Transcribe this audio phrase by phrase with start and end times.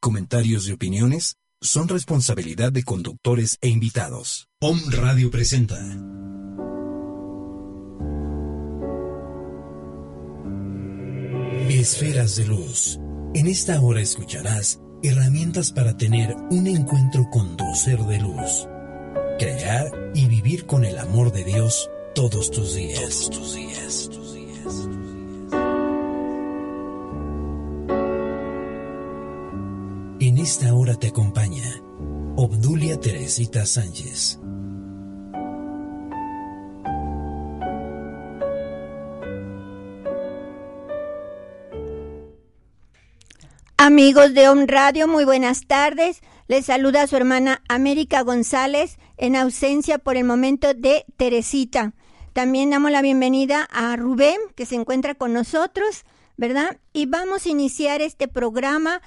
[0.00, 4.46] Comentarios y opiniones son responsabilidad de conductores e invitados.
[4.60, 5.78] Om Radio presenta.
[11.70, 12.98] Esferas de luz.
[13.34, 18.68] En esta hora escucharás herramientas para tener un encuentro con tu ser de luz.
[19.38, 23.00] Crear y vivir con el amor de Dios todos tus días.
[23.00, 24.08] Todos tus días.
[24.12, 25.17] Tus días.
[30.38, 31.64] Esta hora te acompaña
[32.36, 34.38] Obdulia Teresita Sánchez.
[43.76, 46.20] Amigos de Om Radio, muy buenas tardes.
[46.46, 51.94] Les saluda su hermana América González en ausencia por el momento de Teresita.
[52.32, 56.04] También damos la bienvenida a Rubén, que se encuentra con nosotros,
[56.36, 56.78] ¿verdad?
[56.92, 59.02] Y vamos a iniciar este programa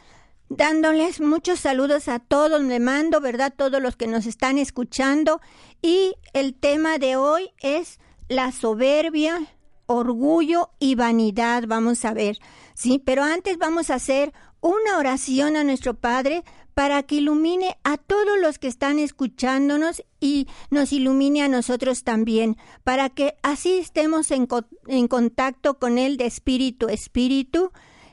[0.57, 3.53] dándoles muchos saludos a todos, me mando, ¿verdad?
[3.55, 5.39] Todos los que nos están escuchando.
[5.81, 9.39] Y el tema de hoy es la soberbia,
[9.85, 12.37] orgullo y vanidad, vamos a ver,
[12.73, 13.01] ¿sí?
[13.03, 18.37] Pero antes vamos a hacer una oración a nuestro Padre para que ilumine a todos
[18.39, 24.47] los que están escuchándonos y nos ilumine a nosotros también, para que así estemos en,
[24.87, 27.71] en contacto con Él de espíritu a espíritu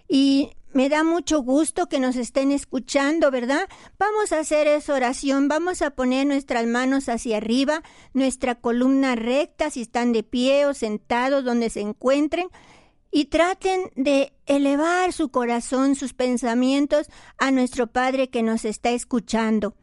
[0.08, 3.68] y me da mucho gusto que nos estén escuchando, ¿verdad?
[3.98, 9.70] Vamos a hacer esa oración, vamos a poner nuestras manos hacia arriba, nuestra columna recta,
[9.70, 12.46] si están de pie o sentados donde se encuentren,
[13.10, 19.74] y traten de elevar su corazón, sus pensamientos a nuestro Padre que nos está escuchando.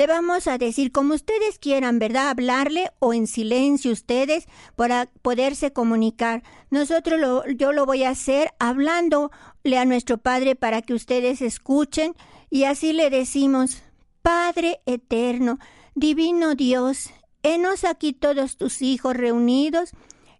[0.00, 2.30] Le vamos a decir como ustedes quieran, ¿verdad?
[2.30, 6.42] Hablarle o en silencio ustedes para poderse comunicar.
[6.70, 12.14] Nosotros lo, yo lo voy a hacer hablándole a nuestro Padre para que ustedes escuchen
[12.48, 13.82] y así le decimos,
[14.22, 15.58] Padre eterno,
[15.94, 17.10] divino Dios,
[17.42, 19.90] henos aquí todos tus hijos reunidos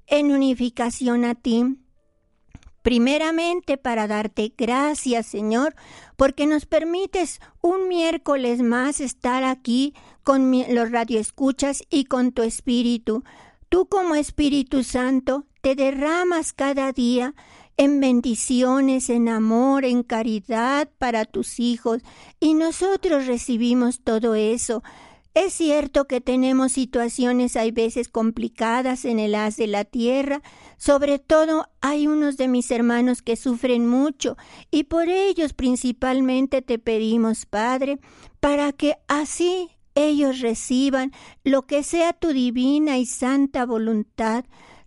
[0.07, 1.77] en unificación a ti
[2.83, 5.75] primeramente para darte gracias, Señor,
[6.17, 13.25] porque nos permites un miércoles más estar aquí con los radioescuchas y con tu Espíritu.
[13.69, 17.35] Tú como Espíritu Santo te derramas cada día
[17.77, 22.03] en bendiciones, en amor, en caridad para tus hijos,
[22.39, 24.83] y nosotros recibimos todo eso.
[25.33, 30.43] Es cierto que tenemos situaciones hay veces complicadas en el haz de la tierra,
[30.77, 34.37] sobre todo hay unos de mis hermanos que sufren mucho
[34.73, 38.01] y por ellos principalmente te pedimos, Padre,
[38.41, 41.13] para que así ellos reciban
[41.45, 44.45] lo que sea tu divina y santa voluntad.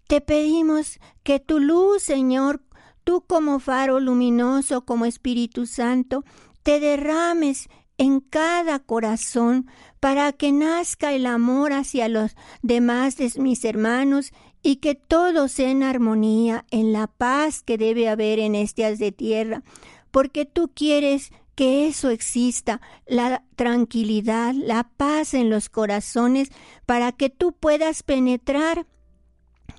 [0.08, 2.62] Te pedimos que tu luz, Señor,
[3.06, 6.26] tú como faro luminoso, como Espíritu Santo,
[6.64, 9.68] te derrames en cada corazón
[10.00, 14.32] para que nazca el amor hacia los demás de mis hermanos
[14.62, 19.12] y que todo sea en armonía, en la paz que debe haber en este de
[19.12, 19.64] tierra,
[20.12, 26.50] porque tú quieres que eso exista, la tranquilidad, la paz en los corazones,
[26.86, 28.88] para que tú puedas penetrar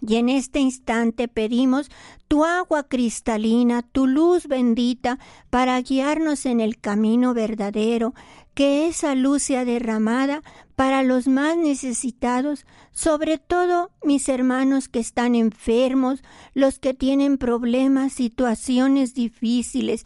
[0.01, 1.91] y en este instante pedimos
[2.29, 5.19] tu agua cristalina, tu luz bendita,
[5.51, 8.15] para guiarnos en el camino verdadero,
[8.55, 10.43] que esa luz sea derramada
[10.77, 16.23] para los más necesitados, sobre todo mis hermanos que están enfermos,
[16.55, 20.05] los que tienen problemas, situaciones difíciles,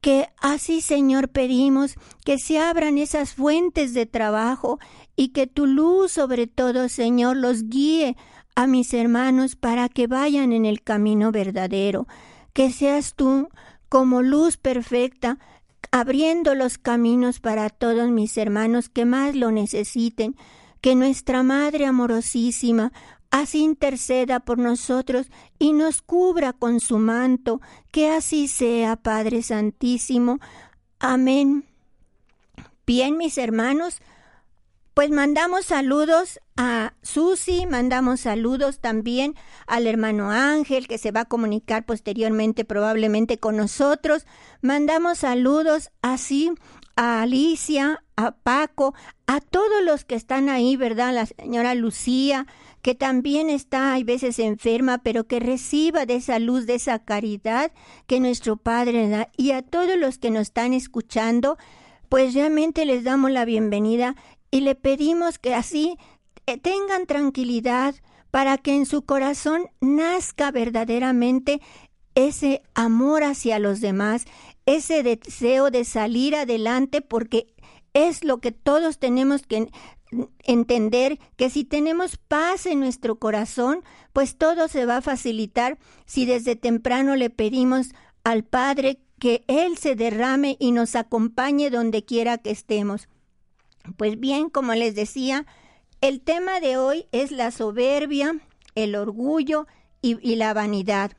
[0.00, 4.78] que así, Señor, pedimos que se abran esas fuentes de trabajo
[5.16, 8.16] y que tu luz, sobre todo, Señor, los guíe
[8.54, 12.06] a mis hermanos para que vayan en el camino verdadero,
[12.52, 13.48] que seas tú
[13.88, 15.38] como luz perfecta,
[15.90, 20.36] abriendo los caminos para todos mis hermanos que más lo necesiten,
[20.80, 22.92] que nuestra Madre amorosísima
[23.34, 25.26] así interceda por nosotros
[25.58, 27.60] y nos cubra con su manto,
[27.90, 30.38] que así sea, Padre Santísimo.
[31.00, 31.64] Amén.
[32.86, 34.00] Bien, mis hermanos,
[34.94, 39.34] pues mandamos saludos a Susi, mandamos saludos también
[39.66, 44.26] al hermano Ángel que se va a comunicar posteriormente probablemente con nosotros.
[44.62, 46.52] Mandamos saludos así
[46.96, 48.94] a Alicia, a Paco,
[49.26, 51.12] a todos los que están ahí, ¿verdad?
[51.12, 52.46] La señora Lucía,
[52.82, 57.72] que también está hay veces enferma, pero que reciba de esa luz, de esa caridad
[58.06, 59.28] que nuestro Padre da.
[59.36, 61.58] Y a todos los que nos están escuchando,
[62.08, 64.14] pues realmente les damos la bienvenida
[64.52, 65.98] y le pedimos que así
[66.62, 67.94] tengan tranquilidad
[68.30, 71.60] para que en su corazón nazca verdaderamente
[72.14, 74.24] ese amor hacia los demás,
[74.66, 77.54] ese deseo de salir adelante porque
[77.92, 79.68] es lo que todos tenemos que
[80.44, 83.82] entender que si tenemos paz en nuestro corazón,
[84.12, 87.88] pues todo se va a facilitar si desde temprano le pedimos
[88.22, 93.08] al Padre que Él se derrame y nos acompañe donde quiera que estemos.
[93.96, 95.46] Pues bien, como les decía,
[96.00, 98.40] el tema de hoy es la soberbia,
[98.74, 99.66] el orgullo
[100.02, 101.12] y, la vanidad.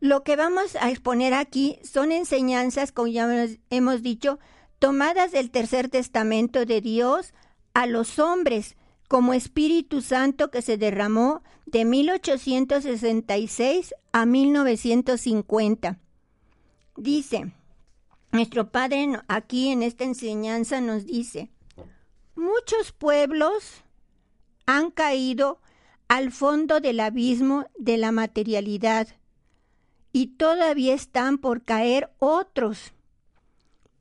[0.00, 3.28] Lo que vamos a exponer aquí son enseñanzas, como ya
[3.70, 4.38] hemos dicho,
[4.78, 7.34] tomadas del tercer testamento de Dios
[7.74, 8.76] a los hombres
[9.08, 15.98] como Espíritu Santo que se derramó de 1866 a 1950.
[16.96, 17.52] Dice,
[18.32, 21.50] nuestro Padre aquí en esta enseñanza nos dice,
[22.36, 23.82] muchos pueblos
[24.66, 25.60] han caído
[26.08, 29.08] al fondo del abismo de la materialidad
[30.12, 32.92] y todavía están por caer otros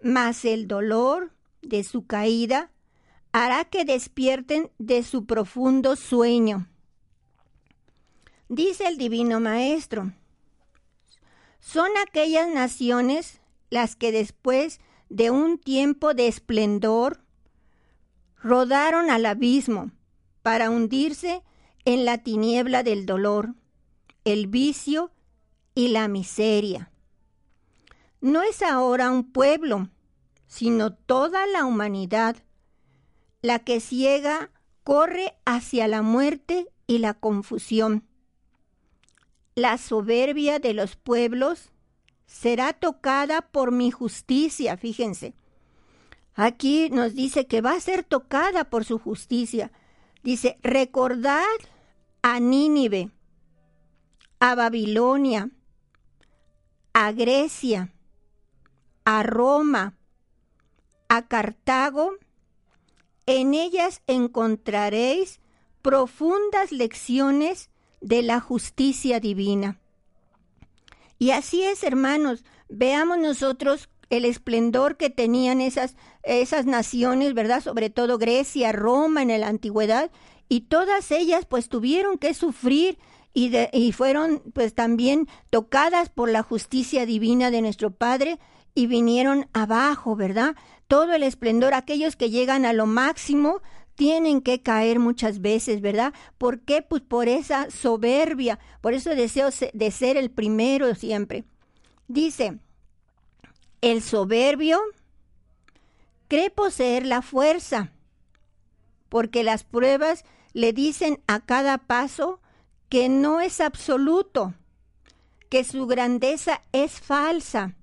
[0.06, 1.32] mas el dolor
[1.64, 2.70] de su caída
[3.32, 6.68] hará que despierten de su profundo sueño.
[8.48, 10.14] Dice el Divino Maestro,
[11.60, 13.42] son aquellas naciones
[13.72, 14.80] las que después
[15.10, 17.25] de un tiempo de esplendor
[18.46, 19.90] rodaron al abismo
[20.44, 21.42] para hundirse
[21.84, 23.56] en la tiniebla del dolor,
[24.24, 25.10] el vicio
[25.74, 26.92] y la miseria.
[28.22, 29.90] No es ahora un pueblo,
[30.46, 32.36] sino toda la humanidad,
[33.42, 34.52] la que ciega
[34.84, 38.04] corre hacia la muerte y la confusión.
[39.56, 41.72] La soberbia de los pueblos
[42.28, 45.34] será tocada por mi justicia, fíjense.
[46.36, 49.72] Aquí nos dice que va a ser tocada por su justicia.
[50.22, 51.44] Dice, recordad
[52.22, 53.12] a Nínive,
[54.40, 55.50] a Babilonia,
[56.94, 57.94] a Grecia,
[59.06, 59.98] a Roma,
[61.08, 62.14] a Cartago,
[63.28, 65.40] en ellas encontraréis
[65.82, 67.70] profundas lecciones
[68.02, 69.80] de la justicia divina.
[71.18, 75.96] Y así es, hermanos, veamos nosotros el esplendor que tenían esas,
[76.26, 77.62] esas naciones, ¿verdad?
[77.62, 80.12] Sobre todo Grecia, Roma en la antigüedad,
[80.50, 82.98] y todas ellas pues tuvieron que sufrir
[83.34, 88.40] y, y fueron pues también tocadas por la justicia divina de nuestro Padre
[88.74, 90.56] y vinieron abajo, ¿verdad?
[90.88, 93.62] todo el esplendor, aquellos que llegan a lo máximo,
[93.96, 96.14] tienen que caer muchas veces, ¿verdad?
[96.38, 96.82] ¿Por qué?
[96.82, 101.46] Pues por esa soberbia, por eso deseo de ser el primero siempre.
[102.08, 102.60] Dice,
[103.82, 104.80] el soberbio
[106.28, 107.92] cree poseer la fuerza,
[109.10, 112.42] porque las pruebas le dicen a cada paso
[112.90, 114.54] que no es absoluto,
[115.50, 117.76] que su grandeza es falsa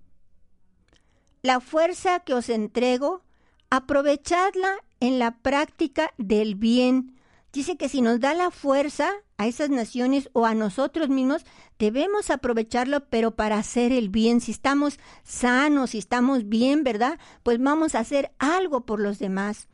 [1.43, 3.23] la fuerza que os entrego,
[3.69, 7.19] aprovechadla en la práctica del bien.
[7.53, 11.45] Dice que si nos da la fuerza a esas naciones o a nosotros mismos,
[11.79, 14.41] debemos aprovecharlo, pero para hacer el bien.
[14.41, 17.19] Si estamos sanos, si estamos bien, ¿verdad?
[17.43, 19.69] Pues vamos a hacer algo por los demás.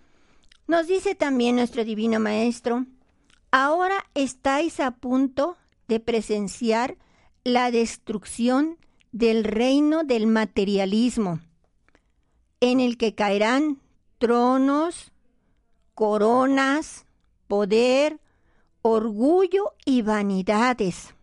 [0.66, 2.84] Nos dice también nuestro Divino Maestro,
[3.52, 6.98] ahora estáis a punto de presenciar
[7.44, 8.76] la destrucción
[9.12, 11.40] del reino del materialismo
[12.60, 13.78] en el que caerán
[14.18, 15.12] tronos,
[15.94, 17.06] coronas,
[17.48, 18.20] poder,
[18.82, 21.14] orgullo y vanidades.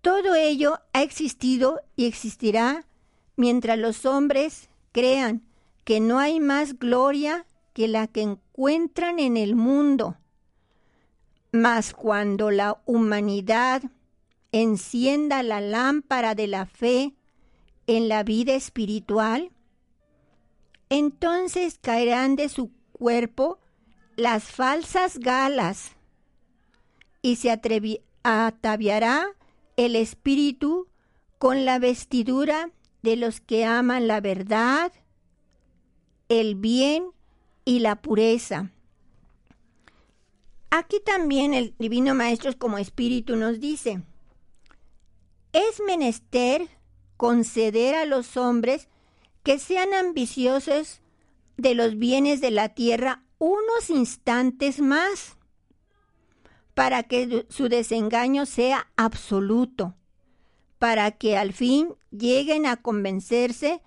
[0.00, 2.86] Todo ello ha existido y existirá
[3.36, 5.42] mientras los hombres crean
[5.84, 10.16] que no hay más gloria que la que encuentran en el mundo.
[11.52, 13.82] Mas cuando la humanidad
[14.52, 17.14] encienda la lámpara de la fe
[17.86, 19.50] en la vida espiritual,
[20.88, 23.61] entonces caerán de su cuerpo
[24.16, 25.92] las falsas galas
[27.22, 27.50] y se
[28.22, 29.26] ataviará
[29.76, 30.88] el espíritu
[31.38, 32.70] con la vestidura
[33.02, 34.92] de los que aman la verdad,
[36.28, 37.06] el bien
[37.64, 38.70] y la pureza.
[40.70, 44.02] Aquí también el Divino Maestro como espíritu nos dice,
[45.52, 46.68] es menester
[47.16, 48.88] conceder a los hombres
[49.42, 51.00] que sean ambiciosos
[51.56, 55.36] de los bienes de la tierra unos instantes más,
[56.74, 59.96] para que su desengaño sea absoluto,
[60.78, 63.82] para que al fin lleguen a convencerse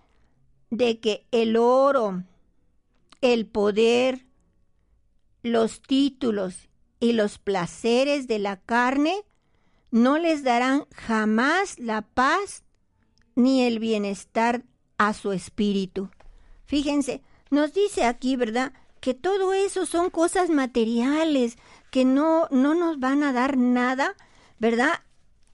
[0.71, 2.25] de que el oro,
[3.21, 4.25] el poder,
[5.41, 6.67] los títulos
[6.99, 9.23] y los placeres de la carne
[9.89, 12.65] no les darán jamás la paz
[13.35, 14.65] ni el bienestar
[14.97, 16.09] a su espíritu.
[16.65, 18.73] Fíjense, nos dice aquí, ¿verdad?
[19.05, 21.59] Que todo eso son cosas materiales,
[21.91, 24.15] que no, no nos van a dar nada,
[24.57, 25.03] ¿verdad?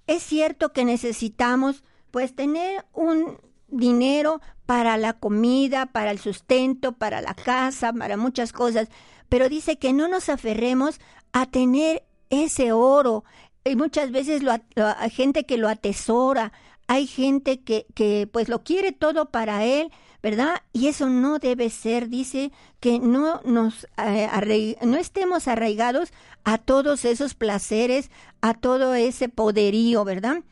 [0.07, 7.19] Es cierto que necesitamos pues tener un dinero para la comida, para el sustento, para
[7.19, 8.87] la casa, para muchas cosas,
[9.27, 11.01] pero dice que no nos aferremos
[11.33, 13.25] a tener ese oro.
[13.65, 16.53] Y muchas veces lo, hay gente que lo atesora,
[16.87, 20.61] hay gente que, que pues lo quiere todo para él, ¿verdad?
[20.71, 26.13] Y eso no debe ser, dice, que no nos eh, no estemos arraigados
[26.43, 28.11] a todos esos placeres,
[28.41, 30.43] a todo ese poderío, ¿verdad?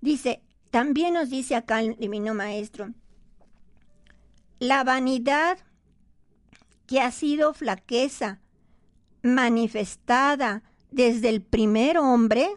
[0.00, 2.92] Dice, también nos dice acá el divino maestro,
[4.58, 5.58] la vanidad
[6.86, 8.40] que ha sido flaqueza
[9.22, 12.56] manifestada desde el primer hombre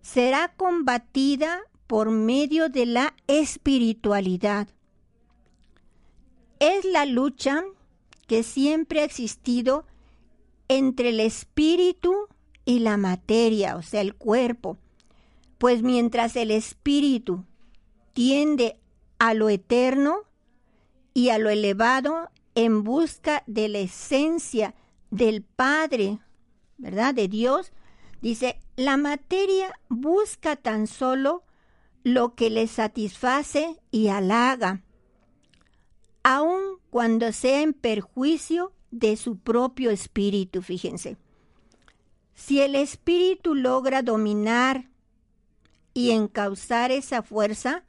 [0.00, 4.68] será combatida por medio de la espiritualidad
[6.58, 7.64] es la lucha
[8.26, 9.86] que siempre ha existido
[10.68, 12.14] entre el espíritu
[12.64, 14.78] y la materia, o sea, el cuerpo.
[15.58, 17.44] Pues mientras el espíritu
[18.12, 18.78] tiende
[19.18, 20.22] a lo eterno
[21.12, 24.74] y a lo elevado en busca de la esencia
[25.10, 26.18] del Padre,
[26.78, 27.14] ¿verdad?
[27.14, 27.72] De Dios,
[28.20, 31.44] dice, la materia busca tan solo
[32.02, 34.82] lo que le satisface y halaga
[36.24, 41.16] aun cuando sea en perjuicio de su propio espíritu, fíjense.
[42.34, 44.88] Si el espíritu logra dominar
[45.92, 47.84] y encauzar esa fuerza,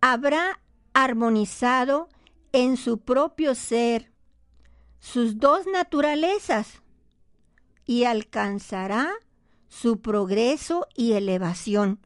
[0.00, 0.60] habrá
[0.92, 2.08] armonizado
[2.52, 4.12] en su propio ser
[5.00, 6.82] sus dos naturalezas
[7.86, 9.10] y alcanzará
[9.68, 12.00] su progreso y elevación.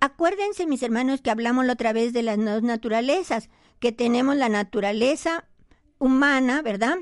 [0.00, 3.48] Acuérdense, mis hermanos, que hablamos la otra vez de las dos naturalezas
[3.80, 5.48] que tenemos la naturaleza
[5.98, 6.98] humana, ¿verdad?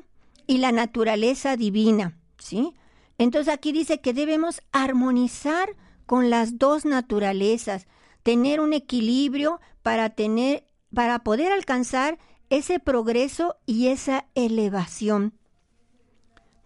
[0.47, 2.75] Y la naturaleza divina, ¿sí?
[3.19, 7.87] Entonces aquí dice que debemos armonizar con las dos naturalezas,
[8.23, 12.19] tener un equilibrio para tener para poder alcanzar
[12.49, 15.35] ese progreso y esa elevación.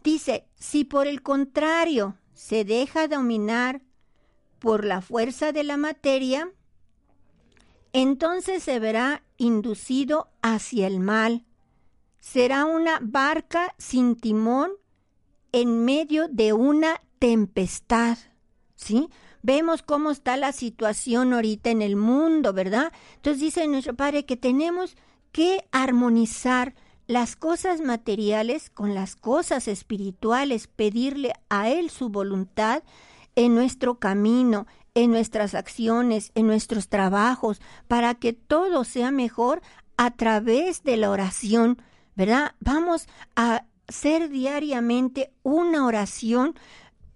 [0.05, 3.83] Dice, si por el contrario se deja dominar
[4.59, 6.51] por la fuerza de la materia,
[7.93, 11.45] entonces se verá inducido hacia el mal.
[12.21, 14.71] Será una barca sin timón
[15.51, 18.19] en medio de una tempestad.
[18.75, 19.09] ¿Sí?
[19.43, 22.93] Vemos cómo está la situación ahorita en el mundo, ¿verdad?
[23.17, 24.97] Entonces dice nuestro Padre que tenemos
[25.33, 26.75] que armonizar
[27.09, 32.85] las cosas materiales con las cosas espirituales, pedirle a Él su voluntad
[33.35, 39.63] en nuestro camino, en nuestras acciones, en nuestros trabajos, para que todo sea mejor
[39.97, 41.81] a través de la oración,
[42.15, 42.55] ¿verdad?
[42.61, 43.07] Vamos
[43.37, 46.55] a hacer diariamente una oración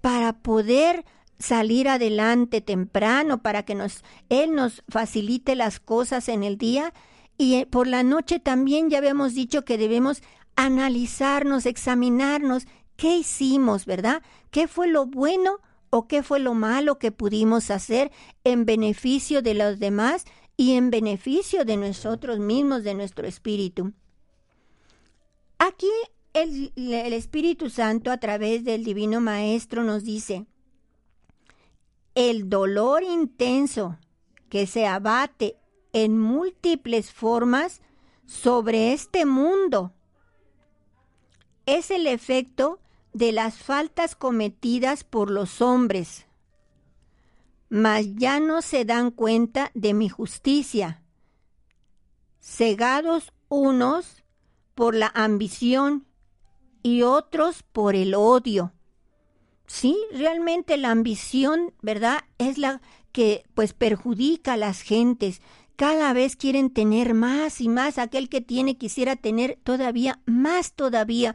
[0.00, 1.04] para poder
[1.38, 6.94] salir adelante temprano, para que nos, Él nos facilite las cosas en el día.
[7.36, 10.22] Y eh, por la noche también ya habíamos dicho que debemos
[10.54, 12.66] analizarnos, examinarnos,
[12.96, 14.22] qué hicimos, ¿verdad?
[14.50, 15.58] ¿Qué fue lo bueno
[16.04, 18.12] qué fue lo malo que pudimos hacer
[18.44, 20.24] en beneficio de los demás
[20.56, 23.92] y en beneficio de nosotros mismos, de nuestro espíritu.
[25.58, 25.90] Aquí
[26.34, 30.46] el, el, Espíritu Santo a través del Divino Maestro nos dice,
[32.14, 33.98] el dolor intenso
[34.50, 35.56] que se abate
[35.92, 37.80] en múltiples formas
[38.26, 39.92] sobre este mundo
[41.64, 42.80] es el efecto
[43.16, 46.26] de las faltas cometidas por los hombres,
[47.70, 51.02] mas ya no se dan cuenta de mi justicia,
[52.42, 54.22] cegados unos
[54.74, 56.06] por la ambición
[56.82, 58.74] y otros por el odio.
[59.66, 62.18] Sí, realmente la ambición, ¿verdad?
[62.36, 62.82] Es la
[63.12, 65.40] que pues perjudica a las gentes.
[65.76, 67.96] Cada vez quieren tener más y más.
[67.96, 71.34] Aquel que tiene quisiera tener todavía más todavía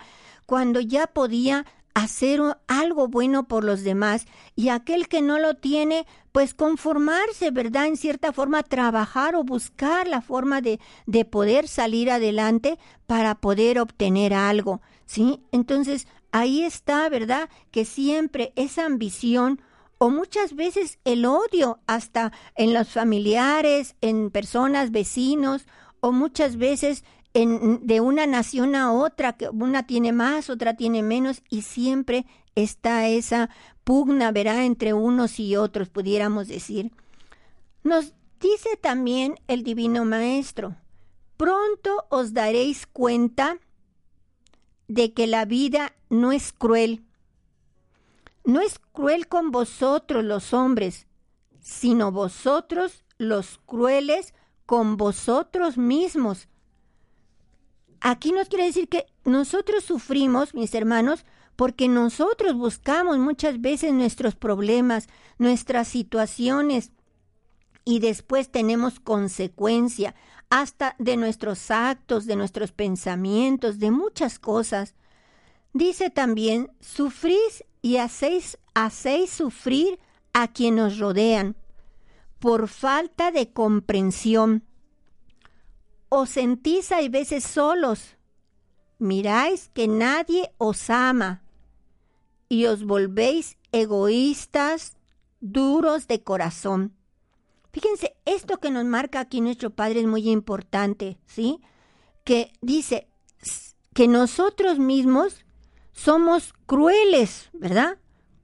[0.51, 6.05] cuando ya podía hacer algo bueno por los demás y aquel que no lo tiene,
[6.33, 7.85] pues conformarse, ¿verdad?
[7.85, 12.77] En cierta forma, trabajar o buscar la forma de, de poder salir adelante
[13.07, 15.39] para poder obtener algo, ¿sí?
[15.53, 17.47] Entonces, ahí está, ¿verdad?
[17.71, 19.61] Que siempre esa ambición
[19.99, 25.65] o muchas veces el odio hasta en los familiares, en personas, vecinos,
[26.01, 31.43] o muchas veces de una nación a otra, que una tiene más, otra tiene menos,
[31.49, 33.49] y siempre está esa
[33.83, 36.91] pugna, verá, entre unos y otros, pudiéramos decir.
[37.83, 40.75] Nos Dice también el Divino Maestro,
[41.37, 43.59] pronto os daréis cuenta
[44.87, 47.05] de que la vida no es cruel.
[48.43, 51.05] No es cruel con vosotros los hombres,
[51.59, 54.33] sino vosotros los crueles
[54.65, 56.47] con vosotros mismos.
[58.01, 61.23] Aquí nos quiere decir que nosotros sufrimos, mis hermanos,
[61.55, 66.91] porque nosotros buscamos muchas veces nuestros problemas, nuestras situaciones,
[67.85, 70.15] y después tenemos consecuencia
[70.49, 74.95] hasta de nuestros actos, de nuestros pensamientos, de muchas cosas.
[75.73, 79.99] Dice también, sufrís y hacéis, hacéis sufrir
[80.33, 81.55] a quienes nos rodean
[82.39, 84.63] por falta de comprensión.
[86.13, 88.17] Os sentís hay veces solos.
[88.99, 91.41] Miráis que nadie os ama
[92.49, 94.97] y os volvéis egoístas,
[95.39, 96.93] duros de corazón.
[97.71, 101.61] Fíjense, esto que nos marca aquí nuestro Padre es muy importante, ¿sí?
[102.25, 103.07] Que dice
[103.93, 105.45] que nosotros mismos
[105.93, 107.99] somos crueles, ¿verdad?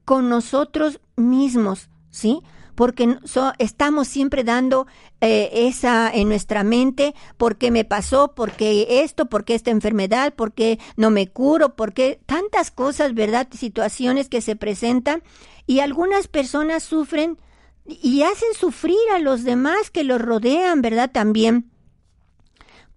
[0.06, 2.40] Con nosotros mismos, ¿sí?
[2.78, 3.18] Porque
[3.58, 4.86] estamos siempre dando
[5.20, 8.36] eh, esa en nuestra mente, ¿por qué me pasó?
[8.36, 9.26] ¿Por qué esto?
[9.26, 10.36] ¿Por qué esta enfermedad?
[10.36, 11.76] ¿Por qué no me curo?
[11.76, 13.48] ¿Por qué tantas cosas, verdad?
[13.52, 15.24] Situaciones que se presentan
[15.66, 17.40] y algunas personas sufren
[17.84, 21.10] y hacen sufrir a los demás que los rodean, ¿verdad?
[21.12, 21.72] También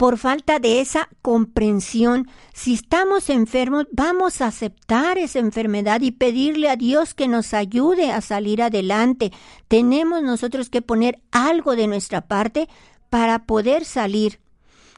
[0.00, 2.26] por falta de esa comprensión.
[2.54, 8.10] Si estamos enfermos, vamos a aceptar esa enfermedad y pedirle a Dios que nos ayude
[8.10, 9.30] a salir adelante.
[9.68, 12.66] Tenemos nosotros que poner algo de nuestra parte
[13.10, 14.40] para poder salir.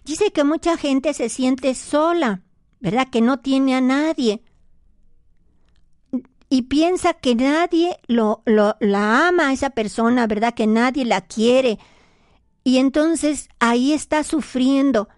[0.05, 2.43] Dice que mucha gente se siente sola,
[2.79, 3.09] ¿verdad?
[3.11, 4.41] Que no tiene a nadie
[6.49, 10.55] y piensa que nadie lo, la ama a esa persona, ¿verdad?
[10.55, 11.81] Que nadie la quiere.
[12.65, 15.09] Y entonces ahí está sufriendo.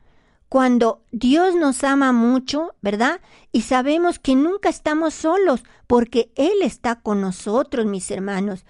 [0.48, 3.20] Cuando Dios nos ama mucho, ¿verdad?
[3.50, 8.64] Y sabemos que nunca estamos solos, porque Él está con nosotros, mis hermanos.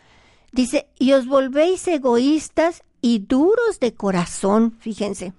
[0.50, 5.34] Dice, y os volvéis egoístas y duros de corazón, fíjense.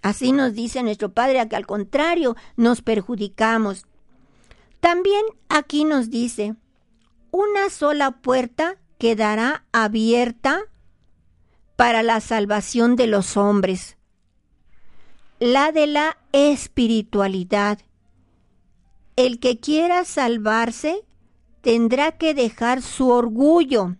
[0.00, 3.84] Así nos dice nuestro Padre, que al contrario nos perjudicamos.
[4.80, 6.54] También aquí nos dice,
[7.30, 10.62] una sola puerta quedará abierta
[11.76, 13.96] para la salvación de los hombres,
[15.38, 17.80] la de la espiritualidad.
[19.16, 21.04] El que quiera salvarse
[21.60, 23.96] tendrá que dejar su orgullo,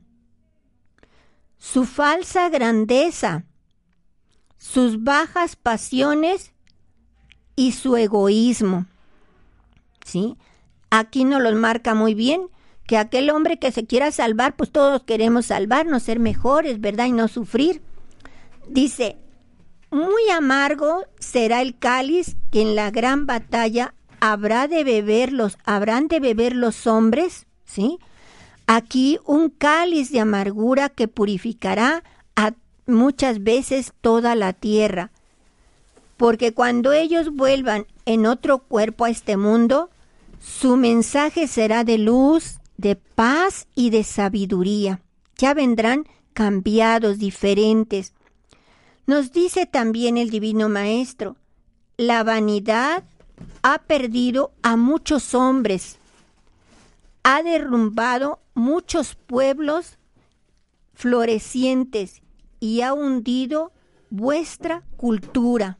[1.58, 3.44] su falsa grandeza,
[4.58, 6.52] sus bajas pasiones
[7.56, 8.86] y su egoísmo.
[10.04, 10.36] ¿Sí?
[10.90, 12.48] Aquí nos los marca muy bien,
[12.86, 17.06] que aquel hombre que se quiera salvar, pues todos queremos salvarnos, ser mejores, ¿verdad?
[17.06, 17.82] Y no sufrir.
[18.68, 19.16] Dice,
[19.90, 26.08] muy amargo será el cáliz que en la gran batalla habrá de beber los, habrán
[26.08, 27.98] de beber los hombres, ¿sí?
[28.66, 32.02] Aquí un cáliz de amargura que purificará
[32.36, 32.54] a
[32.86, 35.10] muchas veces toda la tierra.
[36.16, 39.90] Porque cuando ellos vuelvan en otro cuerpo a este mundo,
[40.40, 45.00] su mensaje será de luz, de paz y de sabiduría.
[45.36, 48.12] Ya vendrán cambiados, diferentes.
[49.06, 51.36] Nos dice también el Divino Maestro,
[51.96, 53.04] la vanidad
[53.62, 55.98] ha perdido a muchos hombres,
[57.22, 59.98] ha derrumbado muchos pueblos
[60.94, 62.22] florecientes
[62.60, 63.72] y ha hundido
[64.10, 65.78] vuestra cultura.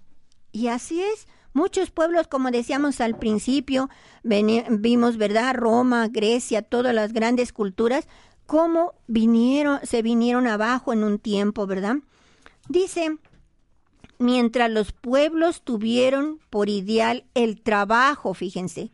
[0.53, 3.89] Y así es, Muchos pueblos, como decíamos al principio,
[4.25, 5.55] vimos, ¿verdad?
[5.55, 8.09] Roma, Grecia, todas las grandes culturas,
[8.45, 11.99] cómo vinieron, se vinieron abajo en un tiempo, ¿verdad?
[12.69, 13.19] Dice,
[14.19, 18.91] mientras los pueblos tuvieron por ideal el trabajo, fíjense,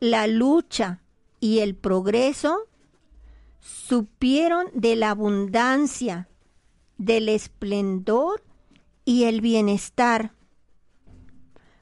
[0.00, 1.02] la lucha
[1.38, 2.66] y el progreso,
[3.60, 6.28] supieron de la abundancia,
[6.96, 8.42] del esplendor
[9.04, 10.32] y el bienestar.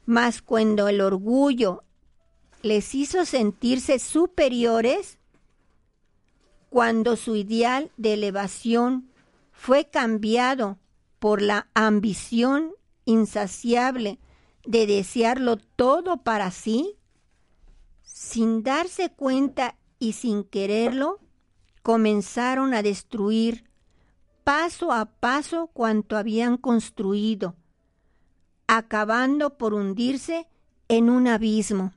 [0.09, 1.83] Mas cuando el orgullo
[2.63, 5.19] les hizo sentirse superiores,
[6.71, 9.11] cuando su ideal de elevación
[9.51, 10.79] fue cambiado
[11.19, 12.71] por la ambición
[13.05, 14.17] insaciable
[14.65, 16.95] de desearlo todo para sí,
[18.01, 21.19] sin darse cuenta y sin quererlo,
[21.83, 23.69] comenzaron a destruir
[24.43, 27.53] paso a paso cuanto habían construido,
[28.71, 30.47] acabando por hundirse
[30.89, 31.91] en un abismo.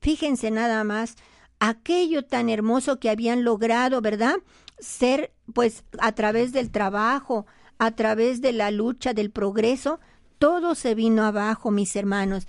[0.00, 1.14] Fíjense nada más
[1.60, 4.38] aquello tan hermoso que habían logrado, ¿verdad?
[4.80, 7.46] Ser, pues, a través del trabajo,
[7.78, 10.00] a través de la lucha del progreso,
[10.38, 12.48] todo se vino abajo, mis hermanos.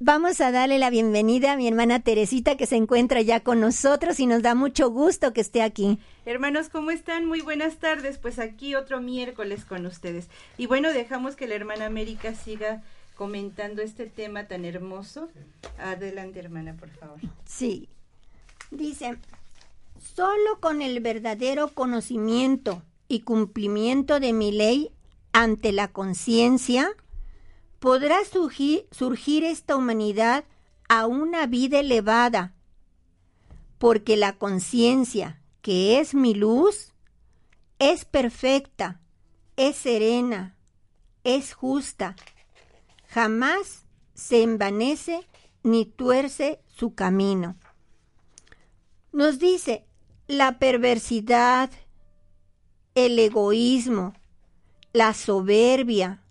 [0.00, 4.20] Vamos a darle la bienvenida a mi hermana Teresita que se encuentra ya con nosotros
[4.20, 5.98] y nos da mucho gusto que esté aquí.
[6.24, 7.24] Hermanos, ¿cómo están?
[7.24, 8.16] Muy buenas tardes.
[8.16, 10.28] Pues aquí otro miércoles con ustedes.
[10.56, 12.84] Y bueno, dejamos que la hermana América siga
[13.16, 15.30] comentando este tema tan hermoso.
[15.80, 17.18] Adelante, hermana, por favor.
[17.44, 17.88] Sí.
[18.70, 19.16] Dice,
[20.14, 24.92] solo con el verdadero conocimiento y cumplimiento de mi ley
[25.32, 26.88] ante la conciencia,
[27.78, 30.44] podrá surgir, esta humanidad
[30.88, 32.54] a una vida elevada,
[33.78, 36.92] porque la conciencia, que es mi luz,
[37.78, 39.00] es perfecta,
[39.56, 40.56] es serena,
[41.24, 42.16] es justa,
[43.06, 45.26] jamás se envanece
[45.62, 47.56] ni tuerce su camino.
[49.12, 49.84] Nos dice,
[50.26, 51.70] la perversidad,
[52.94, 54.14] el egoísmo,
[54.92, 56.22] la soberbia,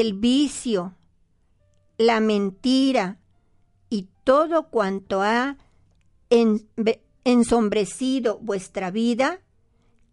[0.00, 0.94] el vicio,
[1.98, 3.18] la mentira
[3.90, 5.58] y todo cuanto ha
[7.24, 9.40] ensombrecido vuestra vida,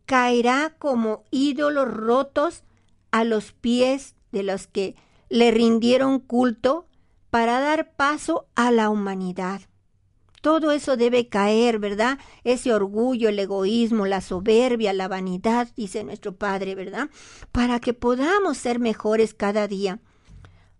[0.06, 2.64] caerá como ídolos rotos
[3.12, 4.96] a los pies de los que
[5.30, 6.86] le rindieron culto
[7.30, 9.62] para dar paso a la humanidad.
[10.42, 12.18] Todo eso debe caer, ¿verdad?
[12.44, 17.10] Ese orgullo, el egoísmo, la soberbia, la vanidad, dice nuestro Padre, ¿verdad?
[17.52, 20.00] Para que podamos ser mejores cada día.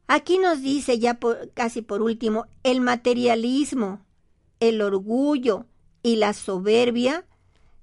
[0.08, 1.20] Aquí nos dice ya
[1.54, 4.06] casi por último, el materialismo,
[4.60, 5.66] el orgullo
[6.02, 7.26] y la soberbia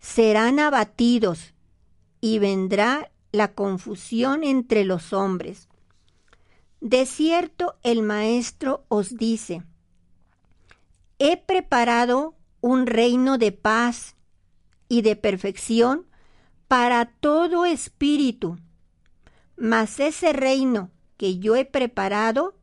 [0.00, 1.54] serán abatidos
[2.20, 5.68] y vendrá la confusión entre los hombres.
[6.80, 9.62] De cierto el Maestro os dice,
[11.18, 14.16] he preparado un reino de paz
[14.88, 16.06] y de perfección
[16.68, 18.58] para todo espíritu,
[19.56, 22.56] mas ese reino que yo he preparado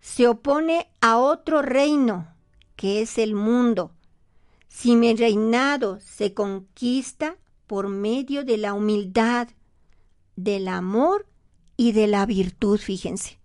[0.00, 2.28] se opone a otro reino,
[2.76, 3.92] que es el mundo.
[4.68, 9.48] Si mi reinado se conquista por medio de la humildad,
[10.36, 11.26] del amor
[11.76, 13.37] y de la virtud, fíjense.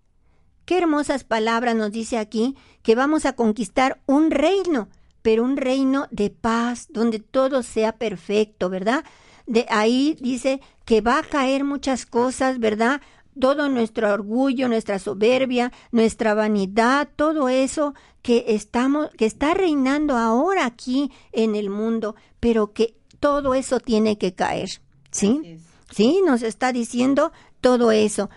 [0.64, 4.88] Qué hermosas palabras nos dice aquí que vamos a conquistar un reino,
[5.22, 9.04] pero un reino de paz, donde todo sea perfecto, ¿verdad?
[9.46, 13.02] De ahí dice que va a caer muchas cosas, ¿verdad?
[13.38, 20.64] Todo nuestro orgullo, nuestra soberbia, nuestra vanidad, todo eso que estamos, que está reinando ahora
[20.64, 25.58] aquí en el mundo, pero que todo eso tiene que caer, ¿sí?
[25.90, 28.30] Sí, nos está diciendo todo eso.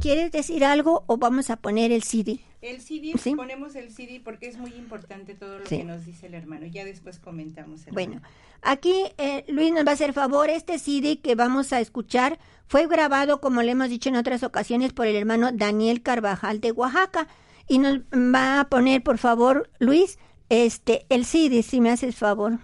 [0.00, 2.40] ¿Quieres decir algo o vamos a poner el CD?
[2.62, 6.34] El CD, ponemos el CD porque es muy importante todo lo que nos dice el
[6.34, 6.66] hermano.
[6.66, 7.86] Ya después comentamos.
[7.90, 8.20] Bueno,
[8.60, 10.50] aquí eh, Luis nos va a hacer favor.
[10.50, 14.92] Este CD que vamos a escuchar fue grabado, como le hemos dicho en otras ocasiones,
[14.92, 17.28] por el hermano Daniel Carvajal de Oaxaca.
[17.66, 20.18] Y nos va a poner, por favor, Luis,
[20.50, 22.58] este, el CD, si me haces favor.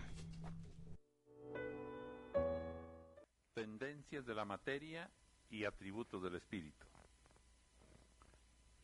[3.54, 5.10] Tendencias de la materia
[5.48, 6.85] y atributos del espíritu.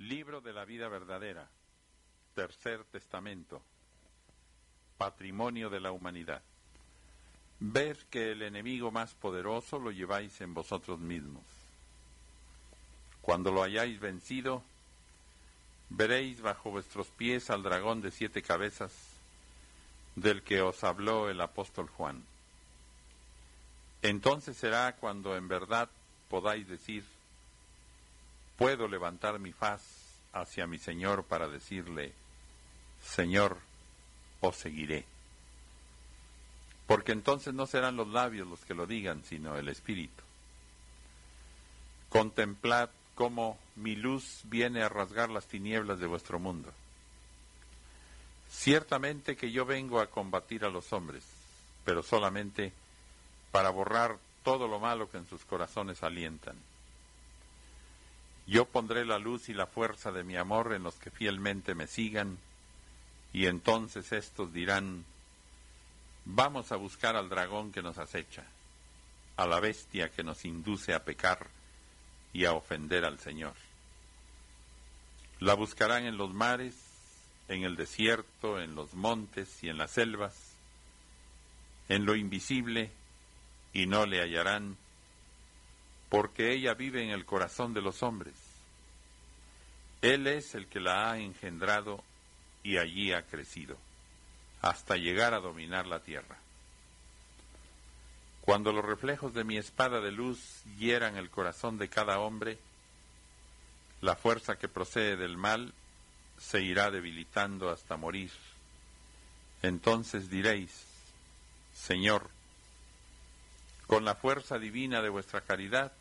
[0.02, 1.48] Libro de la vida verdadera.
[2.34, 3.62] Tercer testamento.
[4.98, 6.42] Patrimonio de la humanidad.
[7.60, 11.44] Ver que el enemigo más poderoso lo lleváis en vosotros mismos.
[13.20, 14.64] Cuando lo hayáis vencido,
[15.88, 18.92] veréis bajo vuestros pies al dragón de siete cabezas,
[20.16, 22.24] del que os habló el apóstol Juan.
[24.02, 25.88] Entonces será cuando en verdad
[26.28, 27.04] podáis decir,
[28.56, 29.82] puedo levantar mi faz
[30.32, 32.12] hacia mi Señor para decirle,
[33.02, 33.58] Señor,
[34.40, 35.04] os seguiré.
[36.86, 40.22] Porque entonces no serán los labios los que lo digan, sino el Espíritu.
[42.08, 46.72] Contemplad cómo mi luz viene a rasgar las tinieblas de vuestro mundo.
[48.50, 51.24] Ciertamente que yo vengo a combatir a los hombres,
[51.84, 52.72] pero solamente
[53.50, 56.56] para borrar todo lo malo que en sus corazones alientan
[58.46, 61.86] yo pondré la luz y la fuerza de mi amor en los que fielmente me
[61.86, 62.38] sigan,
[63.32, 65.04] y entonces estos dirán,
[66.24, 68.44] vamos a buscar al dragón que nos acecha,
[69.36, 71.46] a la bestia que nos induce a pecar
[72.32, 73.54] y a ofender al Señor.
[75.40, 76.74] La buscarán en los mares,
[77.48, 80.34] en el desierto, en los montes y en las selvas,
[81.88, 82.90] en lo invisible,
[83.72, 84.76] y no le hallarán,
[86.12, 88.34] porque ella vive en el corazón de los hombres.
[90.02, 92.04] Él es el que la ha engendrado
[92.62, 93.78] y allí ha crecido,
[94.60, 96.36] hasta llegar a dominar la tierra.
[98.42, 102.58] Cuando los reflejos de mi espada de luz hieran el corazón de cada hombre,
[104.02, 105.72] la fuerza que procede del mal
[106.36, 108.32] se irá debilitando hasta morir.
[109.62, 110.84] Entonces diréis,
[111.72, 112.28] Señor,
[113.86, 115.92] con la fuerza divina de vuestra caridad,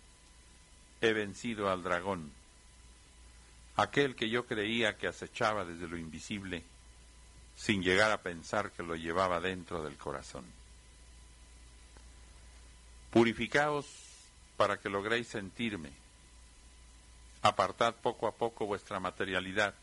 [1.01, 2.31] he vencido al dragón,
[3.75, 6.63] aquel que yo creía que acechaba desde lo invisible,
[7.57, 10.45] sin llegar a pensar que lo llevaba dentro del corazón.
[13.11, 13.85] Purificaos
[14.57, 15.91] para que logréis sentirme.
[17.41, 19.73] Apartad poco a poco vuestra materialidad.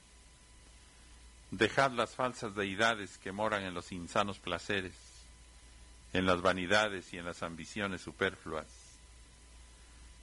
[1.50, 4.94] Dejad las falsas deidades que moran en los insanos placeres,
[6.12, 8.66] en las vanidades y en las ambiciones superfluas.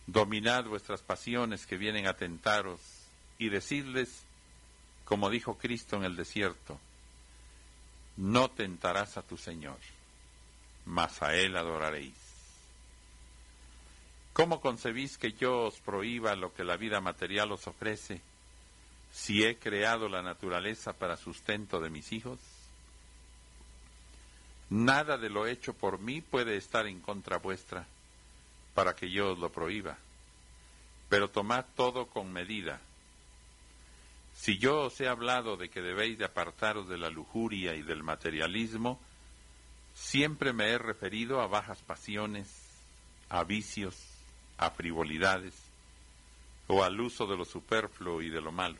[0.07, 2.79] Dominad vuestras pasiones que vienen a tentaros
[3.37, 4.23] y decidles,
[5.03, 6.79] como dijo Cristo en el desierto,
[8.17, 9.77] no tentarás a tu Señor,
[10.85, 12.13] mas a Él adoraréis.
[14.33, 18.21] ¿Cómo concebís que yo os prohíba lo que la vida material os ofrece,
[19.11, 22.37] si he creado la naturaleza para sustento de mis hijos?
[24.69, 27.87] Nada de lo hecho por mí puede estar en contra vuestra,
[28.75, 29.97] para que yo os lo prohíba.
[31.09, 32.79] Pero tomad todo con medida.
[34.35, 38.03] Si yo os he hablado de que debéis de apartaros de la lujuria y del
[38.03, 38.99] materialismo,
[39.95, 42.47] siempre me he referido a bajas pasiones,
[43.29, 43.95] a vicios,
[44.57, 45.53] a frivolidades
[46.67, 48.77] o al uso de lo superfluo y de lo malo.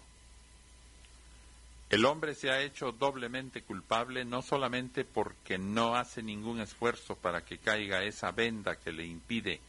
[1.90, 7.46] El hombre se ha hecho doblemente culpable no solamente porque no hace ningún esfuerzo para
[7.46, 9.62] que caiga esa venda que le impide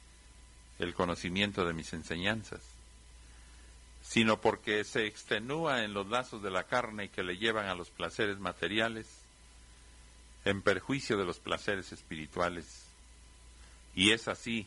[0.79, 2.61] el conocimiento de mis enseñanzas,
[4.03, 7.91] sino porque se extenúa en los lazos de la carne que le llevan a los
[7.91, 9.07] placeres materiales
[10.45, 12.85] en perjuicio de los placeres espirituales.
[13.95, 14.67] Y es así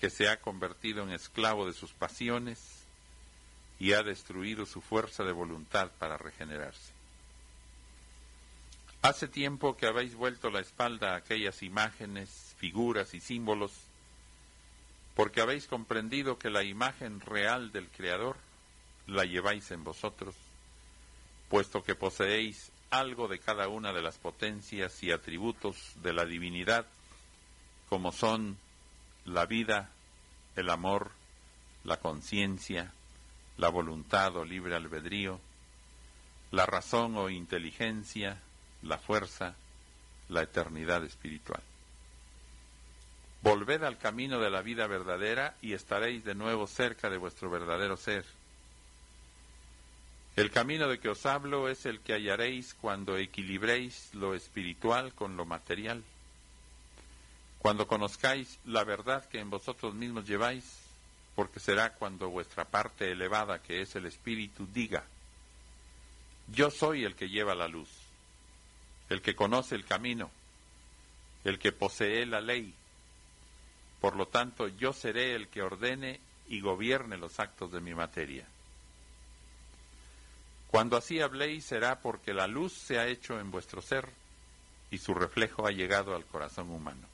[0.00, 2.58] que se ha convertido en esclavo de sus pasiones
[3.80, 6.92] y ha destruido su fuerza de voluntad para regenerarse.
[9.00, 13.72] Hace tiempo que habéis vuelto la espalda a aquellas imágenes, figuras y símbolos,
[15.18, 18.36] porque habéis comprendido que la imagen real del Creador
[19.08, 20.36] la lleváis en vosotros,
[21.48, 26.86] puesto que poseéis algo de cada una de las potencias y atributos de la divinidad,
[27.88, 28.58] como son
[29.24, 29.90] la vida,
[30.54, 31.10] el amor,
[31.82, 32.92] la conciencia,
[33.56, 35.40] la voluntad o libre albedrío,
[36.52, 38.40] la razón o inteligencia,
[38.82, 39.56] la fuerza,
[40.28, 41.64] la eternidad espiritual.
[43.42, 47.96] Volved al camino de la vida verdadera y estaréis de nuevo cerca de vuestro verdadero
[47.96, 48.24] ser.
[50.36, 55.36] El camino de que os hablo es el que hallaréis cuando equilibréis lo espiritual con
[55.36, 56.04] lo material.
[57.58, 60.78] Cuando conozcáis la verdad que en vosotros mismos lleváis,
[61.34, 65.04] porque será cuando vuestra parte elevada, que es el Espíritu, diga,
[66.48, 67.88] yo soy el que lleva la luz,
[69.08, 70.30] el que conoce el camino,
[71.44, 72.74] el que posee la ley.
[74.00, 78.46] Por lo tanto, yo seré el que ordene y gobierne los actos de mi materia.
[80.70, 84.08] Cuando así habléis será porque la luz se ha hecho en vuestro ser
[84.90, 87.06] y su reflejo ha llegado al corazón humano.